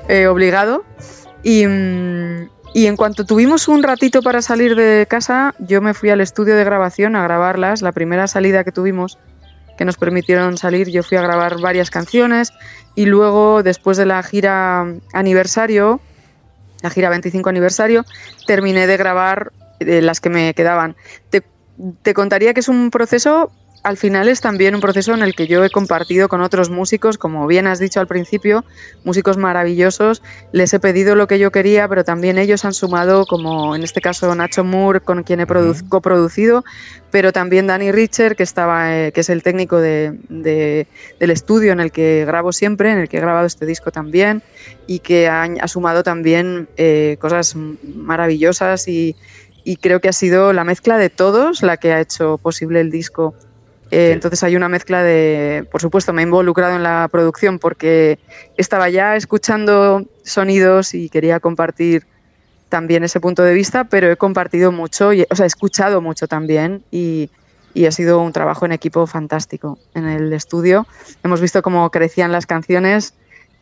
[0.09, 0.83] eh, obligado.
[1.43, 6.09] Y, mm, y, en cuanto tuvimos un ratito para salir de casa, yo me fui
[6.09, 7.81] al estudio de grabación a grabarlas.
[7.81, 9.17] La primera salida que tuvimos,
[9.77, 12.51] que nos permitieron salir, yo fui a grabar varias canciones.
[12.95, 16.01] Y luego, después de la gira aniversario,
[16.81, 18.05] la gira 25 aniversario,
[18.47, 20.95] terminé de grabar eh, las que me quedaban.
[22.01, 23.51] Te contaría que es un proceso
[23.85, 27.19] al final es también un proceso en el que yo he compartido con otros músicos,
[27.19, 28.65] como bien has dicho al principio,
[29.03, 30.23] músicos maravillosos.
[30.51, 34.01] Les he pedido lo que yo quería, pero también ellos han sumado, como en este
[34.01, 36.65] caso Nacho Moore, con quien he coproducido,
[37.11, 41.79] pero también Danny Richer, que, estaba, eh, que es el técnico de, del estudio en
[41.79, 44.41] el que grabo siempre, en el que he grabado este disco también,
[44.87, 49.15] y que ha, sumado también eh, cosas maravillosas y
[49.65, 52.91] y creo que ha sido la mezcla de todos la que ha hecho posible el
[52.91, 53.33] disco.
[53.91, 58.19] Eh, entonces hay una mezcla de, por supuesto, me he involucrado en la producción porque
[58.57, 62.05] estaba ya escuchando sonidos y quería compartir
[62.69, 66.83] también ese punto de vista, pero he compartido mucho, o sea, he escuchado mucho también
[66.91, 67.31] y,
[67.73, 70.85] y ha sido un trabajo en equipo fantástico en el estudio.
[71.23, 73.15] Hemos visto cómo crecían las canciones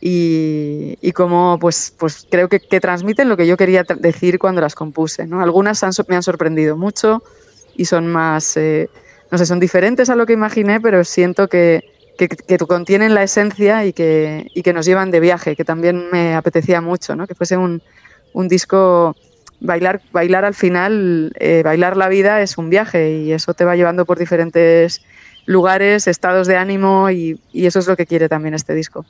[0.06, 4.76] y, y cómo pues, pues creo que, transmiten lo que yo quería decir cuando las
[4.76, 5.26] compuse.
[5.26, 5.42] ¿no?
[5.42, 7.24] Algunas me han sorprendido mucho
[7.78, 8.90] y son más, eh,
[9.32, 11.86] no sé, son diferentes a lo que imaginé, pero siento que,
[12.18, 16.10] que, que, contienen la esencia y que, y que nos llevan de viaje, que también
[16.12, 17.26] me apetecía mucho, ¿no?
[17.26, 17.82] que fuese un,
[18.34, 19.16] un disco
[19.62, 23.78] bailar, bailar al final, eh, bailar la vida es un viaje y eso te va
[23.78, 25.02] llevando por diferentes
[25.46, 29.06] lugares, estados de ánimo y, eso es lo que quiere también este disco.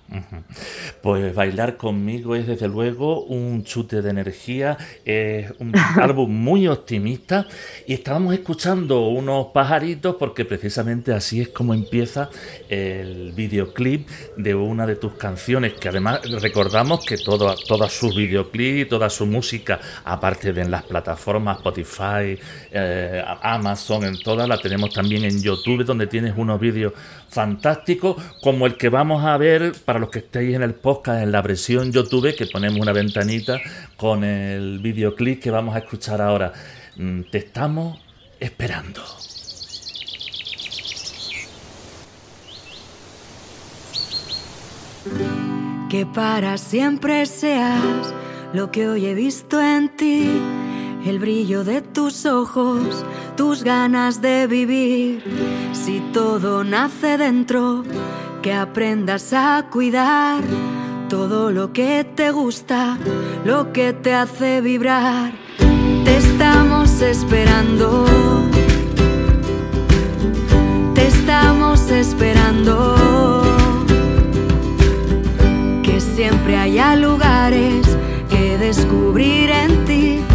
[1.02, 7.48] Pues bailar conmigo es desde luego un chute de energía, es un álbum muy optimista
[7.88, 12.30] y estábamos escuchando unos pajaritos porque precisamente así es como empieza
[12.70, 18.90] el videoclip de una de tus canciones que además recordamos que todo, toda su videoclip,
[18.90, 22.40] toda su música, aparte de en las plataformas Spotify,
[22.72, 26.94] eh, Amazon, en todas, la tenemos también en YouTube donde tiene tienes unos vídeos
[27.28, 31.34] fantásticos como el que vamos a ver para los que estéis en el podcast en
[31.34, 33.60] la versión YouTube que ponemos una ventanita
[33.98, 36.54] con el videoclip que vamos a escuchar ahora.
[36.96, 38.00] Mm, te estamos
[38.40, 39.02] esperando.
[45.90, 48.14] Que para siempre seas
[48.54, 50.30] lo que hoy he visto en ti
[51.06, 55.24] el brillo de tus ojos, tus ganas de vivir.
[55.74, 57.84] Si todo nace dentro,
[58.42, 60.42] que aprendas a cuidar
[61.10, 62.98] todo lo que te gusta,
[63.44, 65.34] lo que te hace vibrar.
[66.06, 68.06] Te estamos esperando.
[70.96, 72.96] Te estamos esperando.
[75.84, 77.86] Que siempre haya lugares
[78.30, 80.33] que descubrir en ti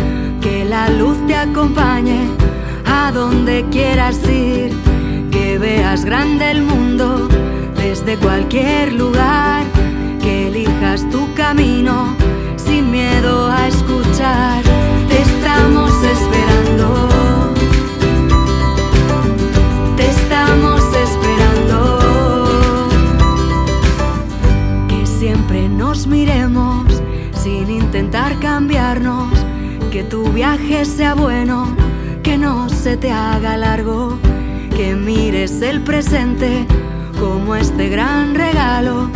[0.78, 2.20] la luz te acompañe
[2.86, 4.70] a donde quieras ir,
[5.32, 7.28] que veas grande el mundo
[7.74, 9.64] desde cualquier lugar,
[10.22, 12.14] que elijas tu camino
[12.56, 14.62] sin miedo a escuchar.
[15.08, 16.86] Te estamos esperando.
[19.96, 21.78] Te estamos esperando.
[24.90, 26.86] Que siempre nos miremos
[27.42, 29.37] sin intentar cambiarnos
[29.98, 31.74] que tu viaje sea bueno,
[32.22, 34.16] que no se te haga largo,
[34.76, 36.68] que mires el presente
[37.18, 39.10] como este gran regalo,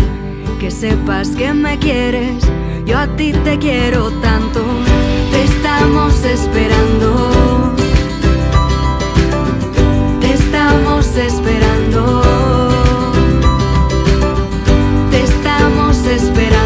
[0.58, 2.42] que sepas que me quieres,
[2.84, 4.60] yo a ti te quiero tanto,
[5.30, 7.74] te estamos esperando,
[10.20, 12.22] te estamos esperando,
[15.12, 16.61] te estamos esperando.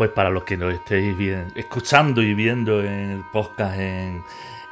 [0.00, 1.14] Pues para los que nos estéis
[1.54, 4.22] escuchando y viendo en el podcast en,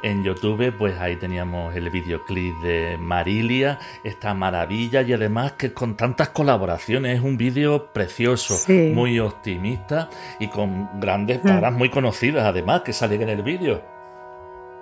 [0.01, 5.95] en YouTube, pues ahí teníamos el videoclip de Marilia, esta maravilla y además que con
[5.95, 10.09] tantas colaboraciones es un vídeo precioso, muy optimista
[10.39, 11.47] y con grandes mm.
[11.47, 13.83] caras muy conocidas además que salen en el vídeo.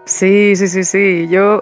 [0.06, 1.28] Sí, sí, sí, sí.
[1.30, 1.62] Yo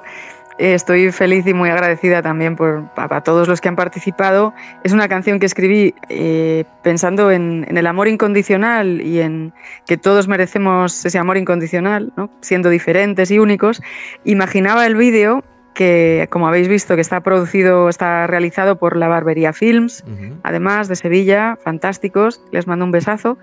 [0.58, 4.53] Estoy feliz y muy agradecida también por, a, todos los que han participado.
[4.84, 9.53] Es una canción que escribí eh, pensando en, el amor incondicional y en
[9.86, 13.82] que todos merecemos ese amor incondicional, siendo diferentes y únicos.
[14.24, 15.43] Imaginaba el vídeo
[15.74, 20.06] que, como habéis visto, que está producido, está realizado por la Barbería Films,
[20.43, 23.38] además de Sevilla, fantásticos, les mando un besazo.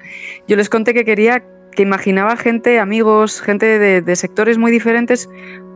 [0.48, 5.28] Yo les conté que quería que imaginaba gente, amigos, gente de, de sectores muy diferentes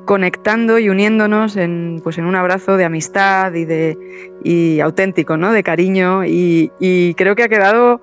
[0.06, 3.98] conectando y uniéndonos en, pues en un abrazo de amistad y, de,
[4.42, 5.52] y auténtico, ¿no?
[5.52, 6.24] de cariño.
[6.24, 6.70] Y,
[7.16, 8.00] creo que ha quedado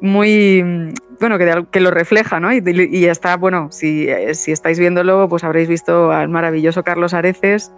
[0.00, 0.62] muy,
[1.18, 2.52] bueno, que, que lo refleja, ¿no?
[2.52, 7.72] Y, y está, bueno, si, si, estáis viéndolo, pues habréis visto al maravilloso Carlos Areces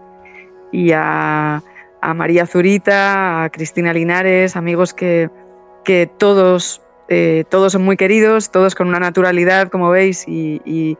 [0.73, 1.63] y a,
[2.03, 5.31] a María Zurita, a Cristina Linares, amigos que,
[5.85, 10.99] que todos, eh, todos son muy queridos, todos con una naturalidad, como veis, y, y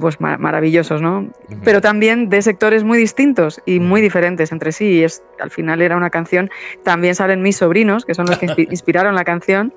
[0.00, 1.28] pues maravillosos, ¿no?
[1.62, 4.86] Pero también de sectores muy distintos y muy diferentes entre sí.
[4.86, 6.50] Y es, al final era una canción.
[6.82, 9.72] También salen mis sobrinos, que son los que inspiraron la canción.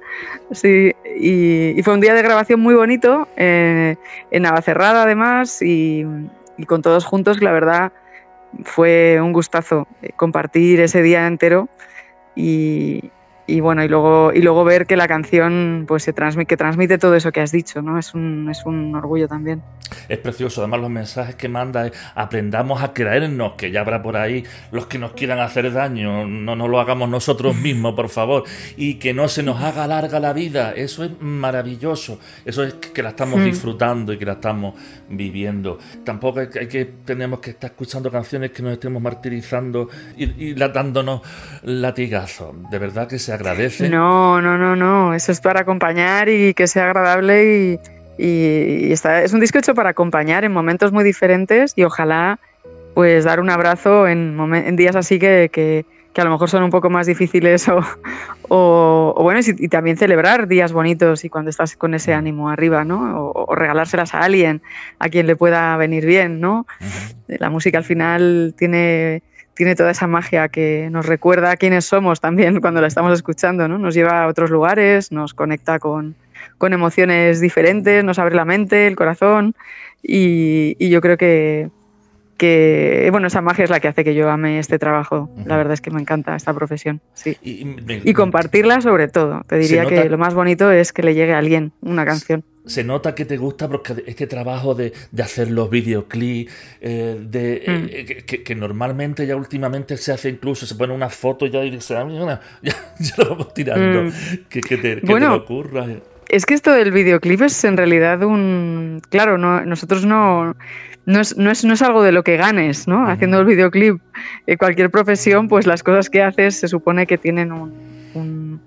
[0.51, 3.95] Sí, y, fue un día de grabación muy bonito, eh,
[4.31, 6.05] en Navacerrada además, y,
[6.57, 7.91] y, con todos juntos, la verdad
[8.63, 11.69] fue un gustazo eh, compartir ese día entero.
[12.35, 13.11] Y,
[13.47, 16.97] y bueno, y luego, y luego ver que la canción pues se transmite, que transmite
[16.97, 17.99] todo eso que has dicho, ¿no?
[17.99, 19.61] Es un, es un orgullo también.
[20.09, 24.17] Es precioso, además los mensajes que manda es aprendamos a creernos, que ya habrá por
[24.17, 28.43] ahí los que nos quieran hacer daño, no nos lo hagamos nosotros mismos, por favor,
[28.77, 33.03] y que no se nos haga larga la vida, eso es maravilloso, eso es que
[33.03, 33.45] la estamos hmm.
[33.45, 34.73] disfrutando y que la estamos
[35.09, 35.77] viviendo.
[36.03, 41.21] Tampoco hay que, tenemos que estar escuchando canciones que nos estemos martirizando y, y dándonos
[41.63, 43.89] latigazos, de verdad que se agradece.
[43.89, 47.79] No, no, no, no, eso es para acompañar y que sea agradable
[48.17, 52.39] y, y, está, es un disco hecho para acompañar en momentos muy diferentes y ojalá
[52.93, 55.85] pues dar un abrazo en, en días así que, que,
[56.21, 57.81] a lo mejor son un poco más difíciles o,
[58.49, 63.31] o, bueno, y, también celebrar días bonitos y cuando estás con ese ánimo arriba, ¿no?
[63.31, 64.61] O, regalárselas a alguien,
[64.99, 66.67] a quien le pueda venir bien, ¿no?
[67.27, 69.23] La música al final tiene
[69.55, 73.77] tiene toda esa magia que nos recuerda quiénes somos también cuando la estamos escuchando, ¿no?
[73.77, 76.15] Nos lleva a otros lugares, nos conecta con,
[76.61, 79.55] emociones diferentes, nos abre la mente, el corazón
[80.01, 81.69] y, yo creo que,
[82.37, 85.29] que, bueno, esa magia es la que hace que yo ame este trabajo.
[85.45, 87.37] La verdad es que me encanta esta profesión, sí.
[87.41, 89.43] Y, compartirla sobre todo.
[89.47, 92.83] Te diría que lo más bonito es que le llegue a alguien una canción se
[92.83, 97.85] nota que te gusta porque este trabajo de, hacer los videoclips, eh, de, mm.
[97.91, 101.95] eh, que, normalmente ya últimamente se hace incluso, se pone una foto ya y dice,
[101.95, 102.41] ah, ya,
[102.99, 104.11] ya, lo vamos tirando, mm.
[104.49, 105.85] que, te, bueno, ocurra.
[106.27, 108.99] Es que esto del videoclip es en realidad un...
[109.09, 110.55] Claro, no, nosotros no...
[111.05, 113.07] No es, no, es, algo de lo que ganes, ¿no?
[113.07, 114.01] Haciendo el videoclip.
[114.47, 118.59] En cualquier profesión, pues las cosas que haces se supone que tienen un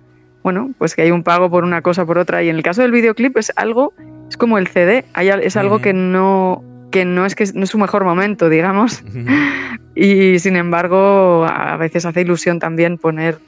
[0.49, 2.43] bueno, pues que hay un pago por una cosa, por otra.
[2.43, 3.93] Y en el caso del videoclip es algo,
[4.31, 5.05] es como el CD,
[5.43, 9.05] es algo que no que no es que no es su mejor momento, digamos.
[9.95, 13.39] y sin embargo, a veces hace ilusión también poner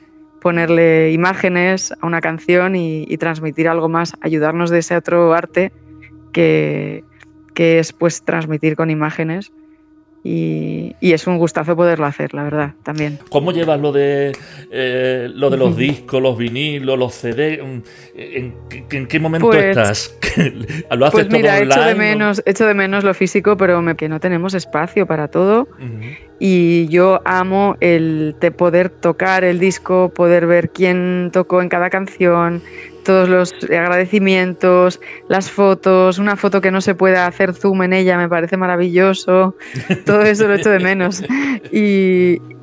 [0.43, 5.73] ponerle imágenes a una canción y, transmitir algo más, ayudarnos de ese otro arte
[6.33, 7.05] que,
[7.55, 9.53] que es pues transmitir con imágenes
[10.23, 13.19] y, es un gustazo poderlo hacer, la verdad, también.
[13.31, 14.33] ¿Cómo llevas lo de
[14.71, 17.61] eh, lo de los discos, los vinilos, los CD?
[18.15, 18.55] ¿En,
[19.09, 20.19] qué momento pues estás?
[20.91, 23.97] ¿Lo haces pues mira, todo Echo de, menos, echo de menos lo físico, pero me,
[23.97, 25.69] que no tenemos espacio para todo.
[26.39, 31.91] Y yo amo el de poder tocar el disco, poder ver quién tocó en cada
[31.91, 32.63] canción,
[33.11, 38.17] todos los agradecimientos, las fotos, una foto que no se pueda hacer zoom en ella
[38.17, 39.57] me parece maravilloso,
[40.07, 41.25] todo eso lo echo de menos.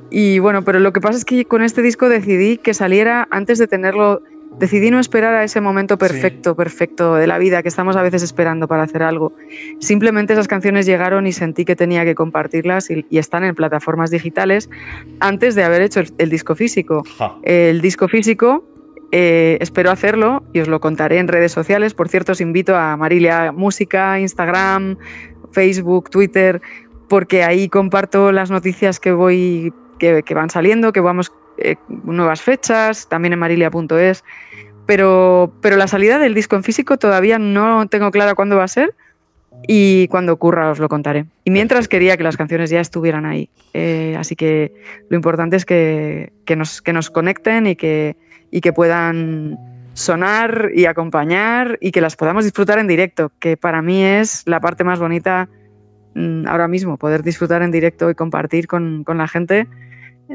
[0.10, 3.58] Y, bueno, pero lo que pasa es que con este disco decidí que saliera antes
[3.58, 4.22] de tenerlo,
[4.58, 8.24] decidí no esperar a ese momento perfecto, perfecto de la vida que estamos a veces
[8.24, 9.34] esperando para hacer algo.
[9.80, 14.70] Simplemente esas canciones llegaron y sentí que tenía que compartirlas y, están en plataformas digitales
[15.20, 17.04] antes de haber hecho el disco físico.
[17.44, 18.64] El disco físico
[19.12, 21.94] eh, espero hacerlo y os lo contaré en redes sociales.
[21.94, 24.98] Por cierto, os invito a Marilia Música, Instagram,
[25.52, 26.62] Facebook, Twitter,
[27.08, 33.08] porque ahí comparto las noticias que voy que, van saliendo, que vamos eh, nuevas fechas,
[33.08, 34.24] también en marilia.es.
[34.86, 38.70] Pero, pero la salida del disco en físico todavía no tengo clara cuándo va a
[38.70, 38.96] ser
[39.68, 41.26] y cuando ocurra os lo contaré.
[41.44, 43.50] Y mientras quería que las canciones ya estuvieran ahí.
[43.74, 44.74] Eh, así que
[45.10, 48.16] lo importante es que, nos, que nos conecten y que,
[48.52, 49.58] y que puedan
[49.94, 54.60] sonar y acompañar y que las podamos disfrutar en directo, que para mí es la
[54.60, 55.50] parte más bonita
[56.14, 59.68] mm, ahora mismo, poder disfrutar en directo y compartir con, con la gente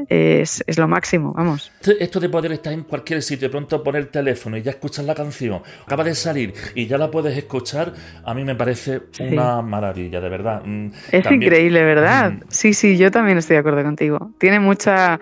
[0.09, 1.71] es, lo máximo, vamos.
[1.99, 5.05] Esto de poder estar en cualquier sitio, de pronto poner el teléfono y ya escuchas
[5.05, 7.93] la canción, acaba de salir y ya la puedes escuchar,
[8.23, 10.63] a mí me parece una maravilla, de verdad.
[10.65, 12.31] Mm, es increíble, ¿verdad?
[12.31, 12.39] Mm.
[12.49, 14.31] Sí, sí, yo también estoy de acuerdo contigo.
[14.39, 15.19] Tiene mucha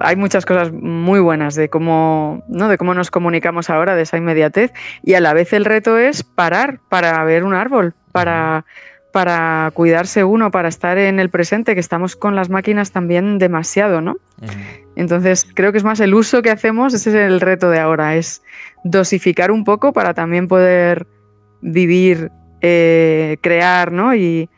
[0.00, 2.68] hay muchas cosas muy buenas de cómo, ¿no?
[2.68, 4.72] de cómo nos comunicamos ahora, de esa inmediatez,
[5.02, 8.64] y a la vez el reto es parar para ver un árbol, para
[9.12, 14.00] para cuidarse uno, para estar en el presente, que estamos con las máquinas también demasiado,
[14.00, 14.18] ¿no?
[14.96, 18.16] Entonces, creo que es más el uso que hacemos, ese es el reto de ahora,
[18.16, 18.42] es
[18.84, 21.06] dosificar un poco para también poder
[21.60, 22.30] vivir,
[22.60, 24.14] eh, crear, ¿no?
[24.14, 24.48] Y,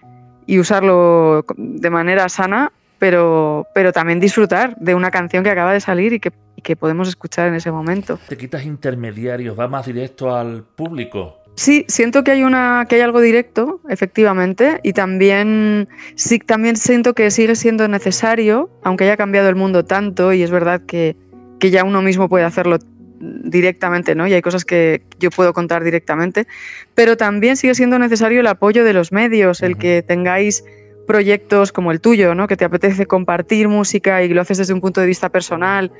[0.48, 2.72] usarlo de manera sana,
[3.02, 6.76] pero, pero también disfrutar de una canción que acaba de salir y que, y que
[6.76, 8.20] podemos escuchar en ese momento.
[8.28, 11.42] Te quitas intermediarios, va más directo al público.
[11.56, 17.12] Sí, siento que hay una, que hay algo directo, efectivamente, y también sí, también siento
[17.12, 21.16] que sigue siendo necesario, aunque haya cambiado el mundo tanto, y es verdad que,
[21.58, 22.78] que ya uno mismo puede hacerlo
[23.18, 24.28] directamente, ¿no?
[24.28, 26.46] Y hay cosas que yo puedo contar directamente,
[26.94, 30.62] pero también sigue siendo necesario el apoyo de los medios, el que tengáis
[31.06, 32.46] proyectos como el tuyo, ¿no?
[32.46, 35.92] Que te apetece compartir música y lo haces desde un punto de vista personal.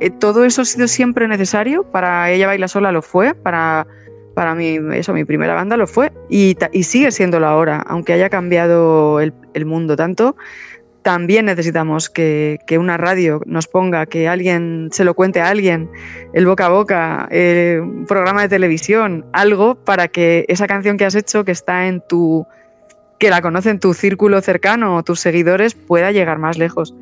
[0.00, 1.84] Eh, todo eso ha sido siempre necesario.
[1.84, 3.86] Para ella baila sola lo fue, para
[4.34, 9.20] para mí, eso, mi primera banda lo fue y, sigue siéndolo ahora, aunque haya cambiado
[9.20, 9.34] el,
[9.66, 10.36] mundo tanto.
[11.02, 15.90] También necesitamos que, una radio nos ponga, que alguien se lo cuente a alguien,
[16.32, 21.04] el boca a boca, eh, un programa de televisión, algo para que esa canción que
[21.04, 22.46] has hecho, que está en tu,
[23.20, 26.94] que la conocen tu círculo cercano o tus seguidores, pueda llegar más lejos.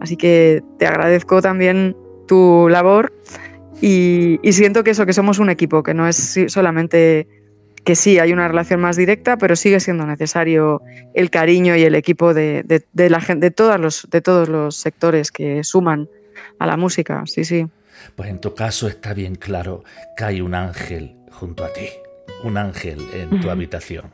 [0.00, 1.94] Así que te agradezco también
[2.26, 3.12] tu labor
[3.82, 7.28] y, siento que eso, que somos un equipo, que no es solamente
[7.84, 10.80] que sí, hay una relación más directa, pero sigue siendo necesario
[11.14, 12.64] el cariño y el equipo de,
[12.94, 16.08] la gente, de, todos los, de todos los sectores que suman
[16.58, 17.68] a la música, sí, sí.
[18.16, 19.84] Pues en tu caso está bien claro
[20.16, 21.86] que hay un ángel junto a ti,
[22.42, 24.10] un ángel en tu habitación.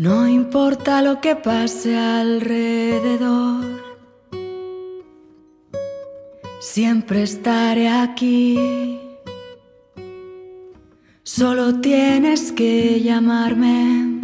[0.00, 3.66] No importa lo que pase alrededor,
[6.58, 8.98] siempre estaré aquí.
[11.22, 14.22] Solo tienes que llamarme,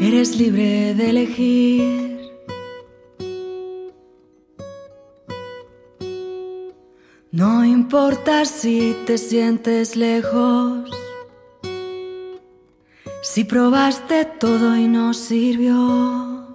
[0.00, 2.32] eres libre de elegir.
[7.30, 10.90] No importa si te sientes lejos
[13.24, 16.54] si probaste todo y no sirvió,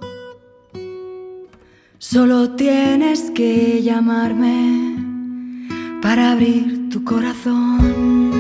[1.97, 4.95] solo tienes que llamarme
[5.99, 8.38] para abrir tu corazón.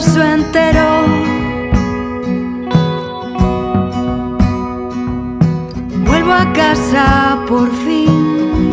[0.00, 1.04] Entero.
[6.06, 8.70] Vuelvo a casa por fin.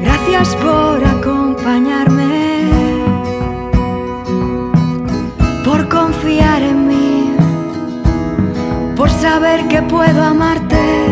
[0.00, 2.48] Gracias por acompañarme.
[5.88, 7.34] confiar en mí,
[8.96, 11.07] por saber que puedo amarte.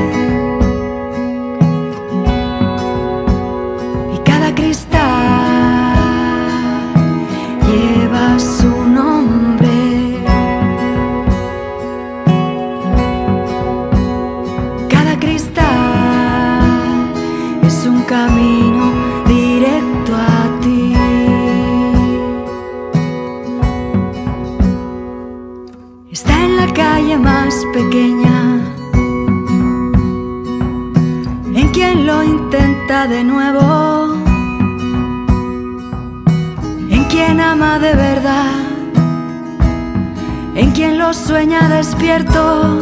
[31.54, 34.14] en quien lo intenta de nuevo,
[36.88, 38.50] en quien ama de verdad,
[40.54, 42.80] en quien lo sueña despierto.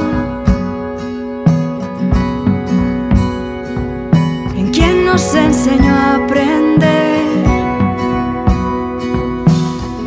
[4.57, 7.27] en quien Nos enseñó a aprender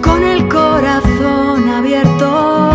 [0.02, 2.67] con el corazón abierto.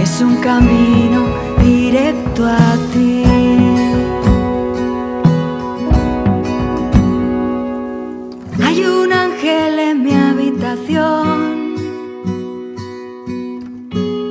[0.00, 1.26] Es un camino
[1.62, 3.18] directo a ti.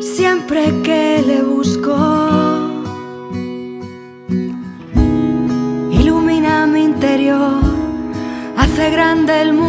[0.01, 1.95] Siempre que le busco,
[5.91, 7.61] ilumina mi interior,
[8.57, 9.66] hace grande el mundo.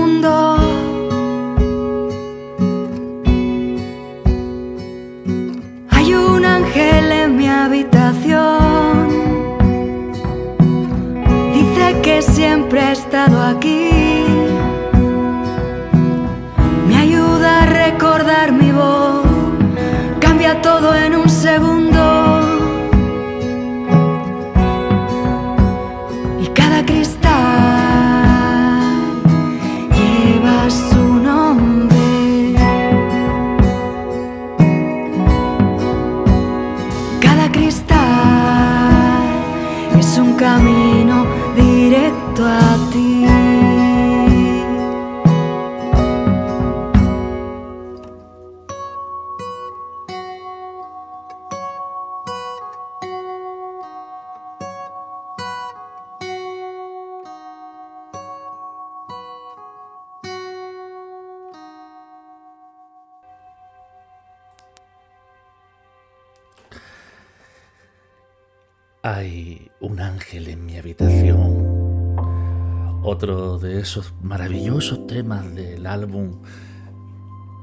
[73.11, 76.31] Otro de esos maravillosos temas del álbum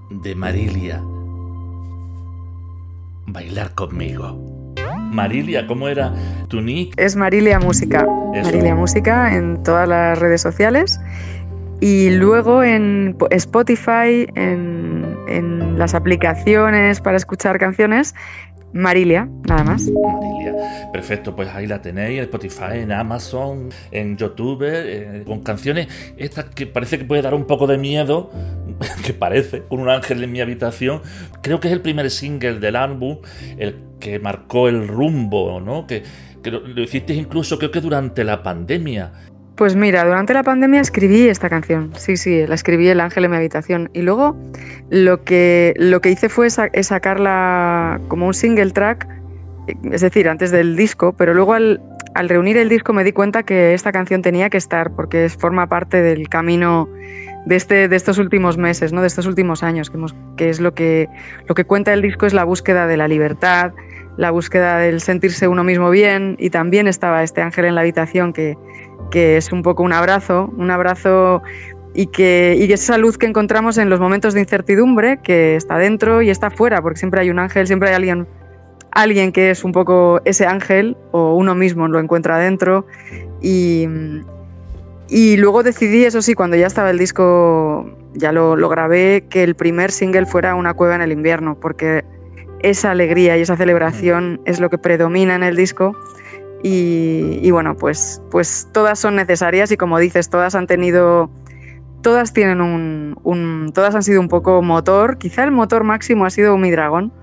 [0.10, 1.04] de Marilia.
[3.28, 4.74] Bailar conmigo.
[5.12, 6.12] Marilia, ¿cómo era
[6.48, 7.00] tu nick?
[7.00, 8.08] Es Marilia Música.
[8.34, 11.00] Marilia Música en todas las redes sociales.
[11.80, 18.16] Y luego en Spotify, en, en las aplicaciones para escuchar canciones,
[18.76, 19.90] Marilia, nada más.
[19.90, 20.92] Marilia.
[20.92, 26.46] Perfecto, pues ahí la tenéis en Spotify, en Amazon, en YouTube, eh, con canciones estas
[26.46, 28.32] que parece que puede dar un poco de miedo,
[29.06, 31.02] que parece, con un ángel en mi habitación.
[31.42, 33.20] Creo que es el primer single del álbum,
[33.58, 35.88] el que marcó el rumbo, ¿no?
[35.88, 36.04] Que,
[36.44, 39.14] lo, lo hiciste incluso creo que durante la pandemia.
[39.56, 41.92] Pues mira, durante la pandemia escribí esta canción.
[41.96, 43.90] Sí, sí, la escribí El ángel en mi habitación.
[43.94, 44.36] Y luego
[44.90, 49.08] lo que, lo que hice fue sacarla como un single track,
[49.92, 51.80] es decir, antes del disco, pero luego al,
[52.16, 56.02] reunir el disco me di cuenta que esta canción tenía que estar porque forma parte
[56.02, 56.90] del camino
[57.46, 59.02] de, este, de estos últimos meses, ¿no?
[59.02, 59.98] de estos últimos años, que,
[60.36, 61.08] que es lo que,
[61.48, 63.72] lo que cuenta el disco es la búsqueda de la libertad,
[64.18, 68.34] la búsqueda del sentirse uno mismo bien y también estaba este ángel en la habitación
[68.34, 68.58] que
[69.12, 71.42] que es un poco un abrazo, un abrazo
[71.94, 76.22] y que, y esa luz que encontramos en los momentos de incertidumbre, que está dentro
[76.22, 78.28] y está fuera, porque siempre hay un ángel, siempre hay alguien,
[78.92, 82.86] alguien que es un poco ese ángel, o uno mismo lo encuentra dentro.
[83.42, 83.88] Y,
[85.08, 89.56] y luego decidí, eso sí, cuando ya estaba el disco, ya lo grabé, que el
[89.56, 92.04] primer single fuera Una cueva en el invierno, porque
[92.60, 95.96] esa alegría y esa celebración es lo que predomina en el disco
[96.64, 101.30] y, bueno, pues, pues todas son necesarias y como dices, todas han tenido,
[102.02, 106.58] todas tienen un, todas han sido un poco motor, quizá el motor máximo ha sido
[106.58, 107.14] mi dragón,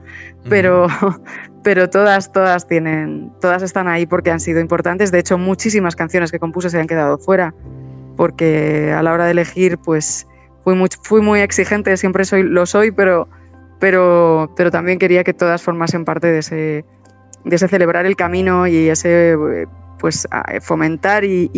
[0.48, 0.86] pero,
[1.64, 5.10] pero todas, todas tienen, todas están ahí porque han sido importantes.
[5.10, 7.52] De hecho, muchísimas canciones que compuse se han quedado fuera,
[8.16, 10.26] porque a la hora de elegir, pues
[10.62, 13.28] fui muy, fui muy exigente, siempre soy, lo soy, pero,
[13.80, 16.84] pero, pero también quería que todas formasen parte de ese
[17.44, 19.36] de ese celebrar el camino y ese
[19.98, 20.26] pues
[20.60, 21.50] fomentar y,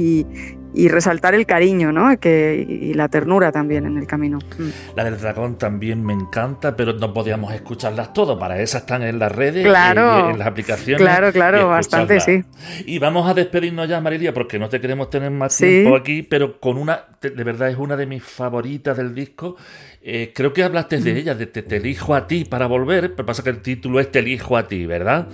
[0.75, 2.19] y resaltar el cariño ¿no?
[2.19, 4.39] que, y la ternura también en el camino.
[4.59, 4.97] Mm.
[4.97, 9.19] La del dragón también me encanta, pero no podíamos escucharlas todas, para esas están en
[9.19, 11.01] las redes, claro, en, las aplicaciones.
[11.01, 12.43] Claro, claro, bastante, sí.
[12.87, 16.59] Y vamos a despedirnos ya, Marilia, porque no te queremos tener más tiempo aquí, pero
[16.59, 19.57] con una, de verdad es una de mis favoritas del disco.
[20.03, 23.25] Eh, creo que hablaste de ella, de te, te, elijo a ti para volver, pero
[23.25, 25.29] pasa que el título es Te elijo a ti, ¿verdad?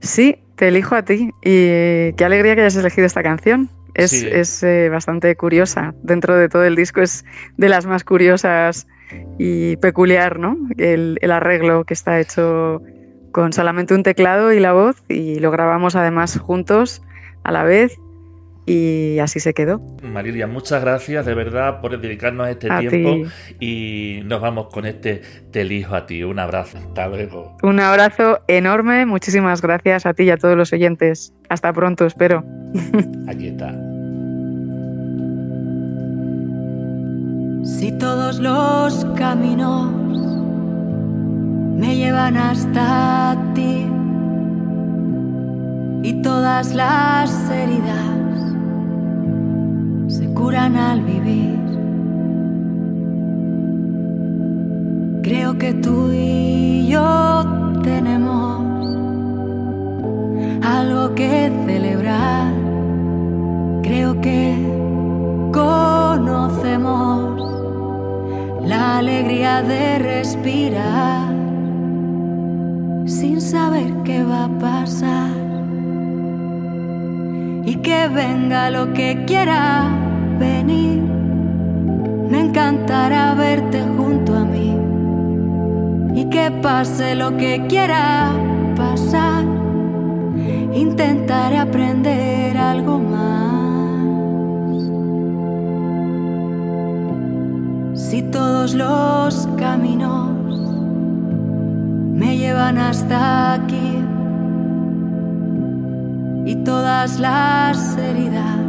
[0.00, 1.30] Sí, te elijo a ti.
[1.42, 3.70] Y qué alegría que hayas elegido esta canción.
[3.94, 5.92] Es, eh, bastante curiosa.
[6.02, 7.24] Dentro de todo el disco es
[7.56, 8.86] de las más curiosas
[9.38, 10.56] y peculiar, ¿no?
[10.76, 12.80] El, el, arreglo que está hecho
[13.32, 17.02] con solamente un teclado y la voz y lo grabamos además juntos
[17.42, 17.98] a la vez
[18.68, 19.80] y así se quedó.
[20.02, 25.62] Marilia, muchas gracias de verdad por dedicarnos este tiempo y nos vamos con este Te
[25.62, 26.22] elijo a ti.
[26.22, 27.56] Un abrazo, hasta luego.
[27.62, 31.32] Un abrazo enorme, muchísimas gracias a ti y a todos los oyentes.
[31.48, 32.44] Hasta pronto, espero.
[33.28, 33.72] Aquí está.
[37.64, 39.92] Si todos los caminos
[41.76, 43.86] me llevan hasta ti
[46.02, 48.07] y todas las heridas
[50.38, 51.58] curan al vivir.
[55.22, 57.44] Creo que tú y yo
[57.82, 58.62] tenemos
[60.62, 62.52] algo que celebrar.
[63.82, 64.54] Creo que
[65.52, 67.18] conocemos
[68.64, 71.32] la alegría de respirar
[73.06, 75.32] sin saber qué va a pasar
[77.64, 80.07] y que venga lo que quiera
[80.38, 81.02] venir.
[82.30, 84.76] Me encantará verte junto a mí
[86.14, 88.30] y que pase lo que quiera
[88.76, 89.44] pasar.
[90.74, 93.18] Intentaré aprender algo más.
[97.94, 100.30] Si todos los caminos
[102.14, 104.04] me llevan hasta aquí
[106.46, 108.67] y todas las heridas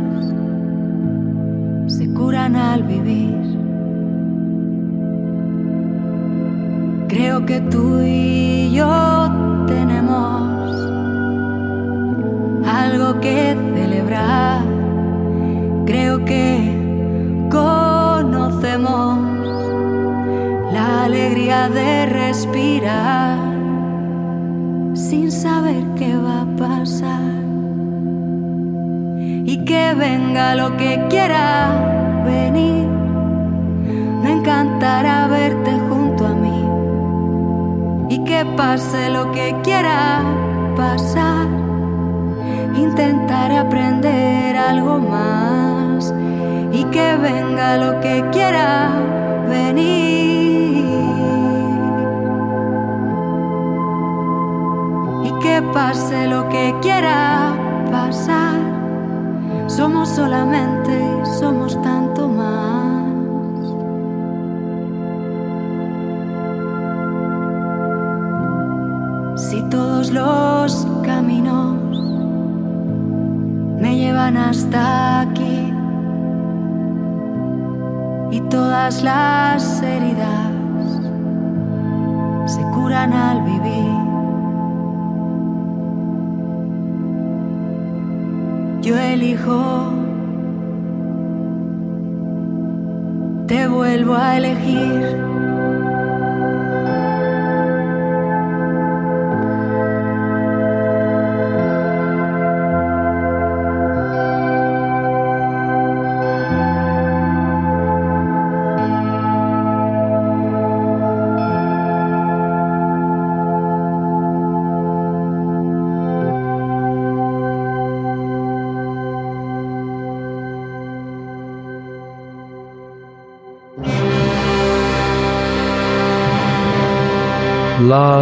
[1.89, 3.35] se curan al vivir.
[7.07, 10.75] Creo que tú y yo tenemos
[12.65, 14.61] algo que celebrar.
[15.87, 16.47] Creo que
[17.49, 19.19] conocemos
[20.71, 23.39] la alegría de respirar
[24.93, 27.38] sin saber qué va a pasar
[29.69, 32.87] que venga lo que quiera venir.
[34.23, 36.61] Me encantará verte junto a mí
[38.09, 40.23] y que pase lo que quiera
[40.75, 41.47] pasar.
[42.75, 46.15] Intentaré aprender algo más
[46.71, 48.89] y que venga lo que quiera
[49.47, 50.83] venir.
[55.25, 57.53] Y que pase lo que quiera
[57.91, 58.68] pasar
[59.69, 60.99] somos solamente,
[61.39, 63.03] somos tanto más.
[69.39, 71.77] Si todos los caminos
[73.79, 75.71] me llevan hasta aquí
[78.31, 80.49] y todas las heridas
[82.47, 83.98] se curan al vivir.
[88.89, 89.93] Yo elijo,
[93.45, 95.38] te vuelvo a elegir.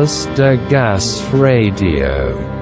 [0.08, 2.57] Lars de Gas Radio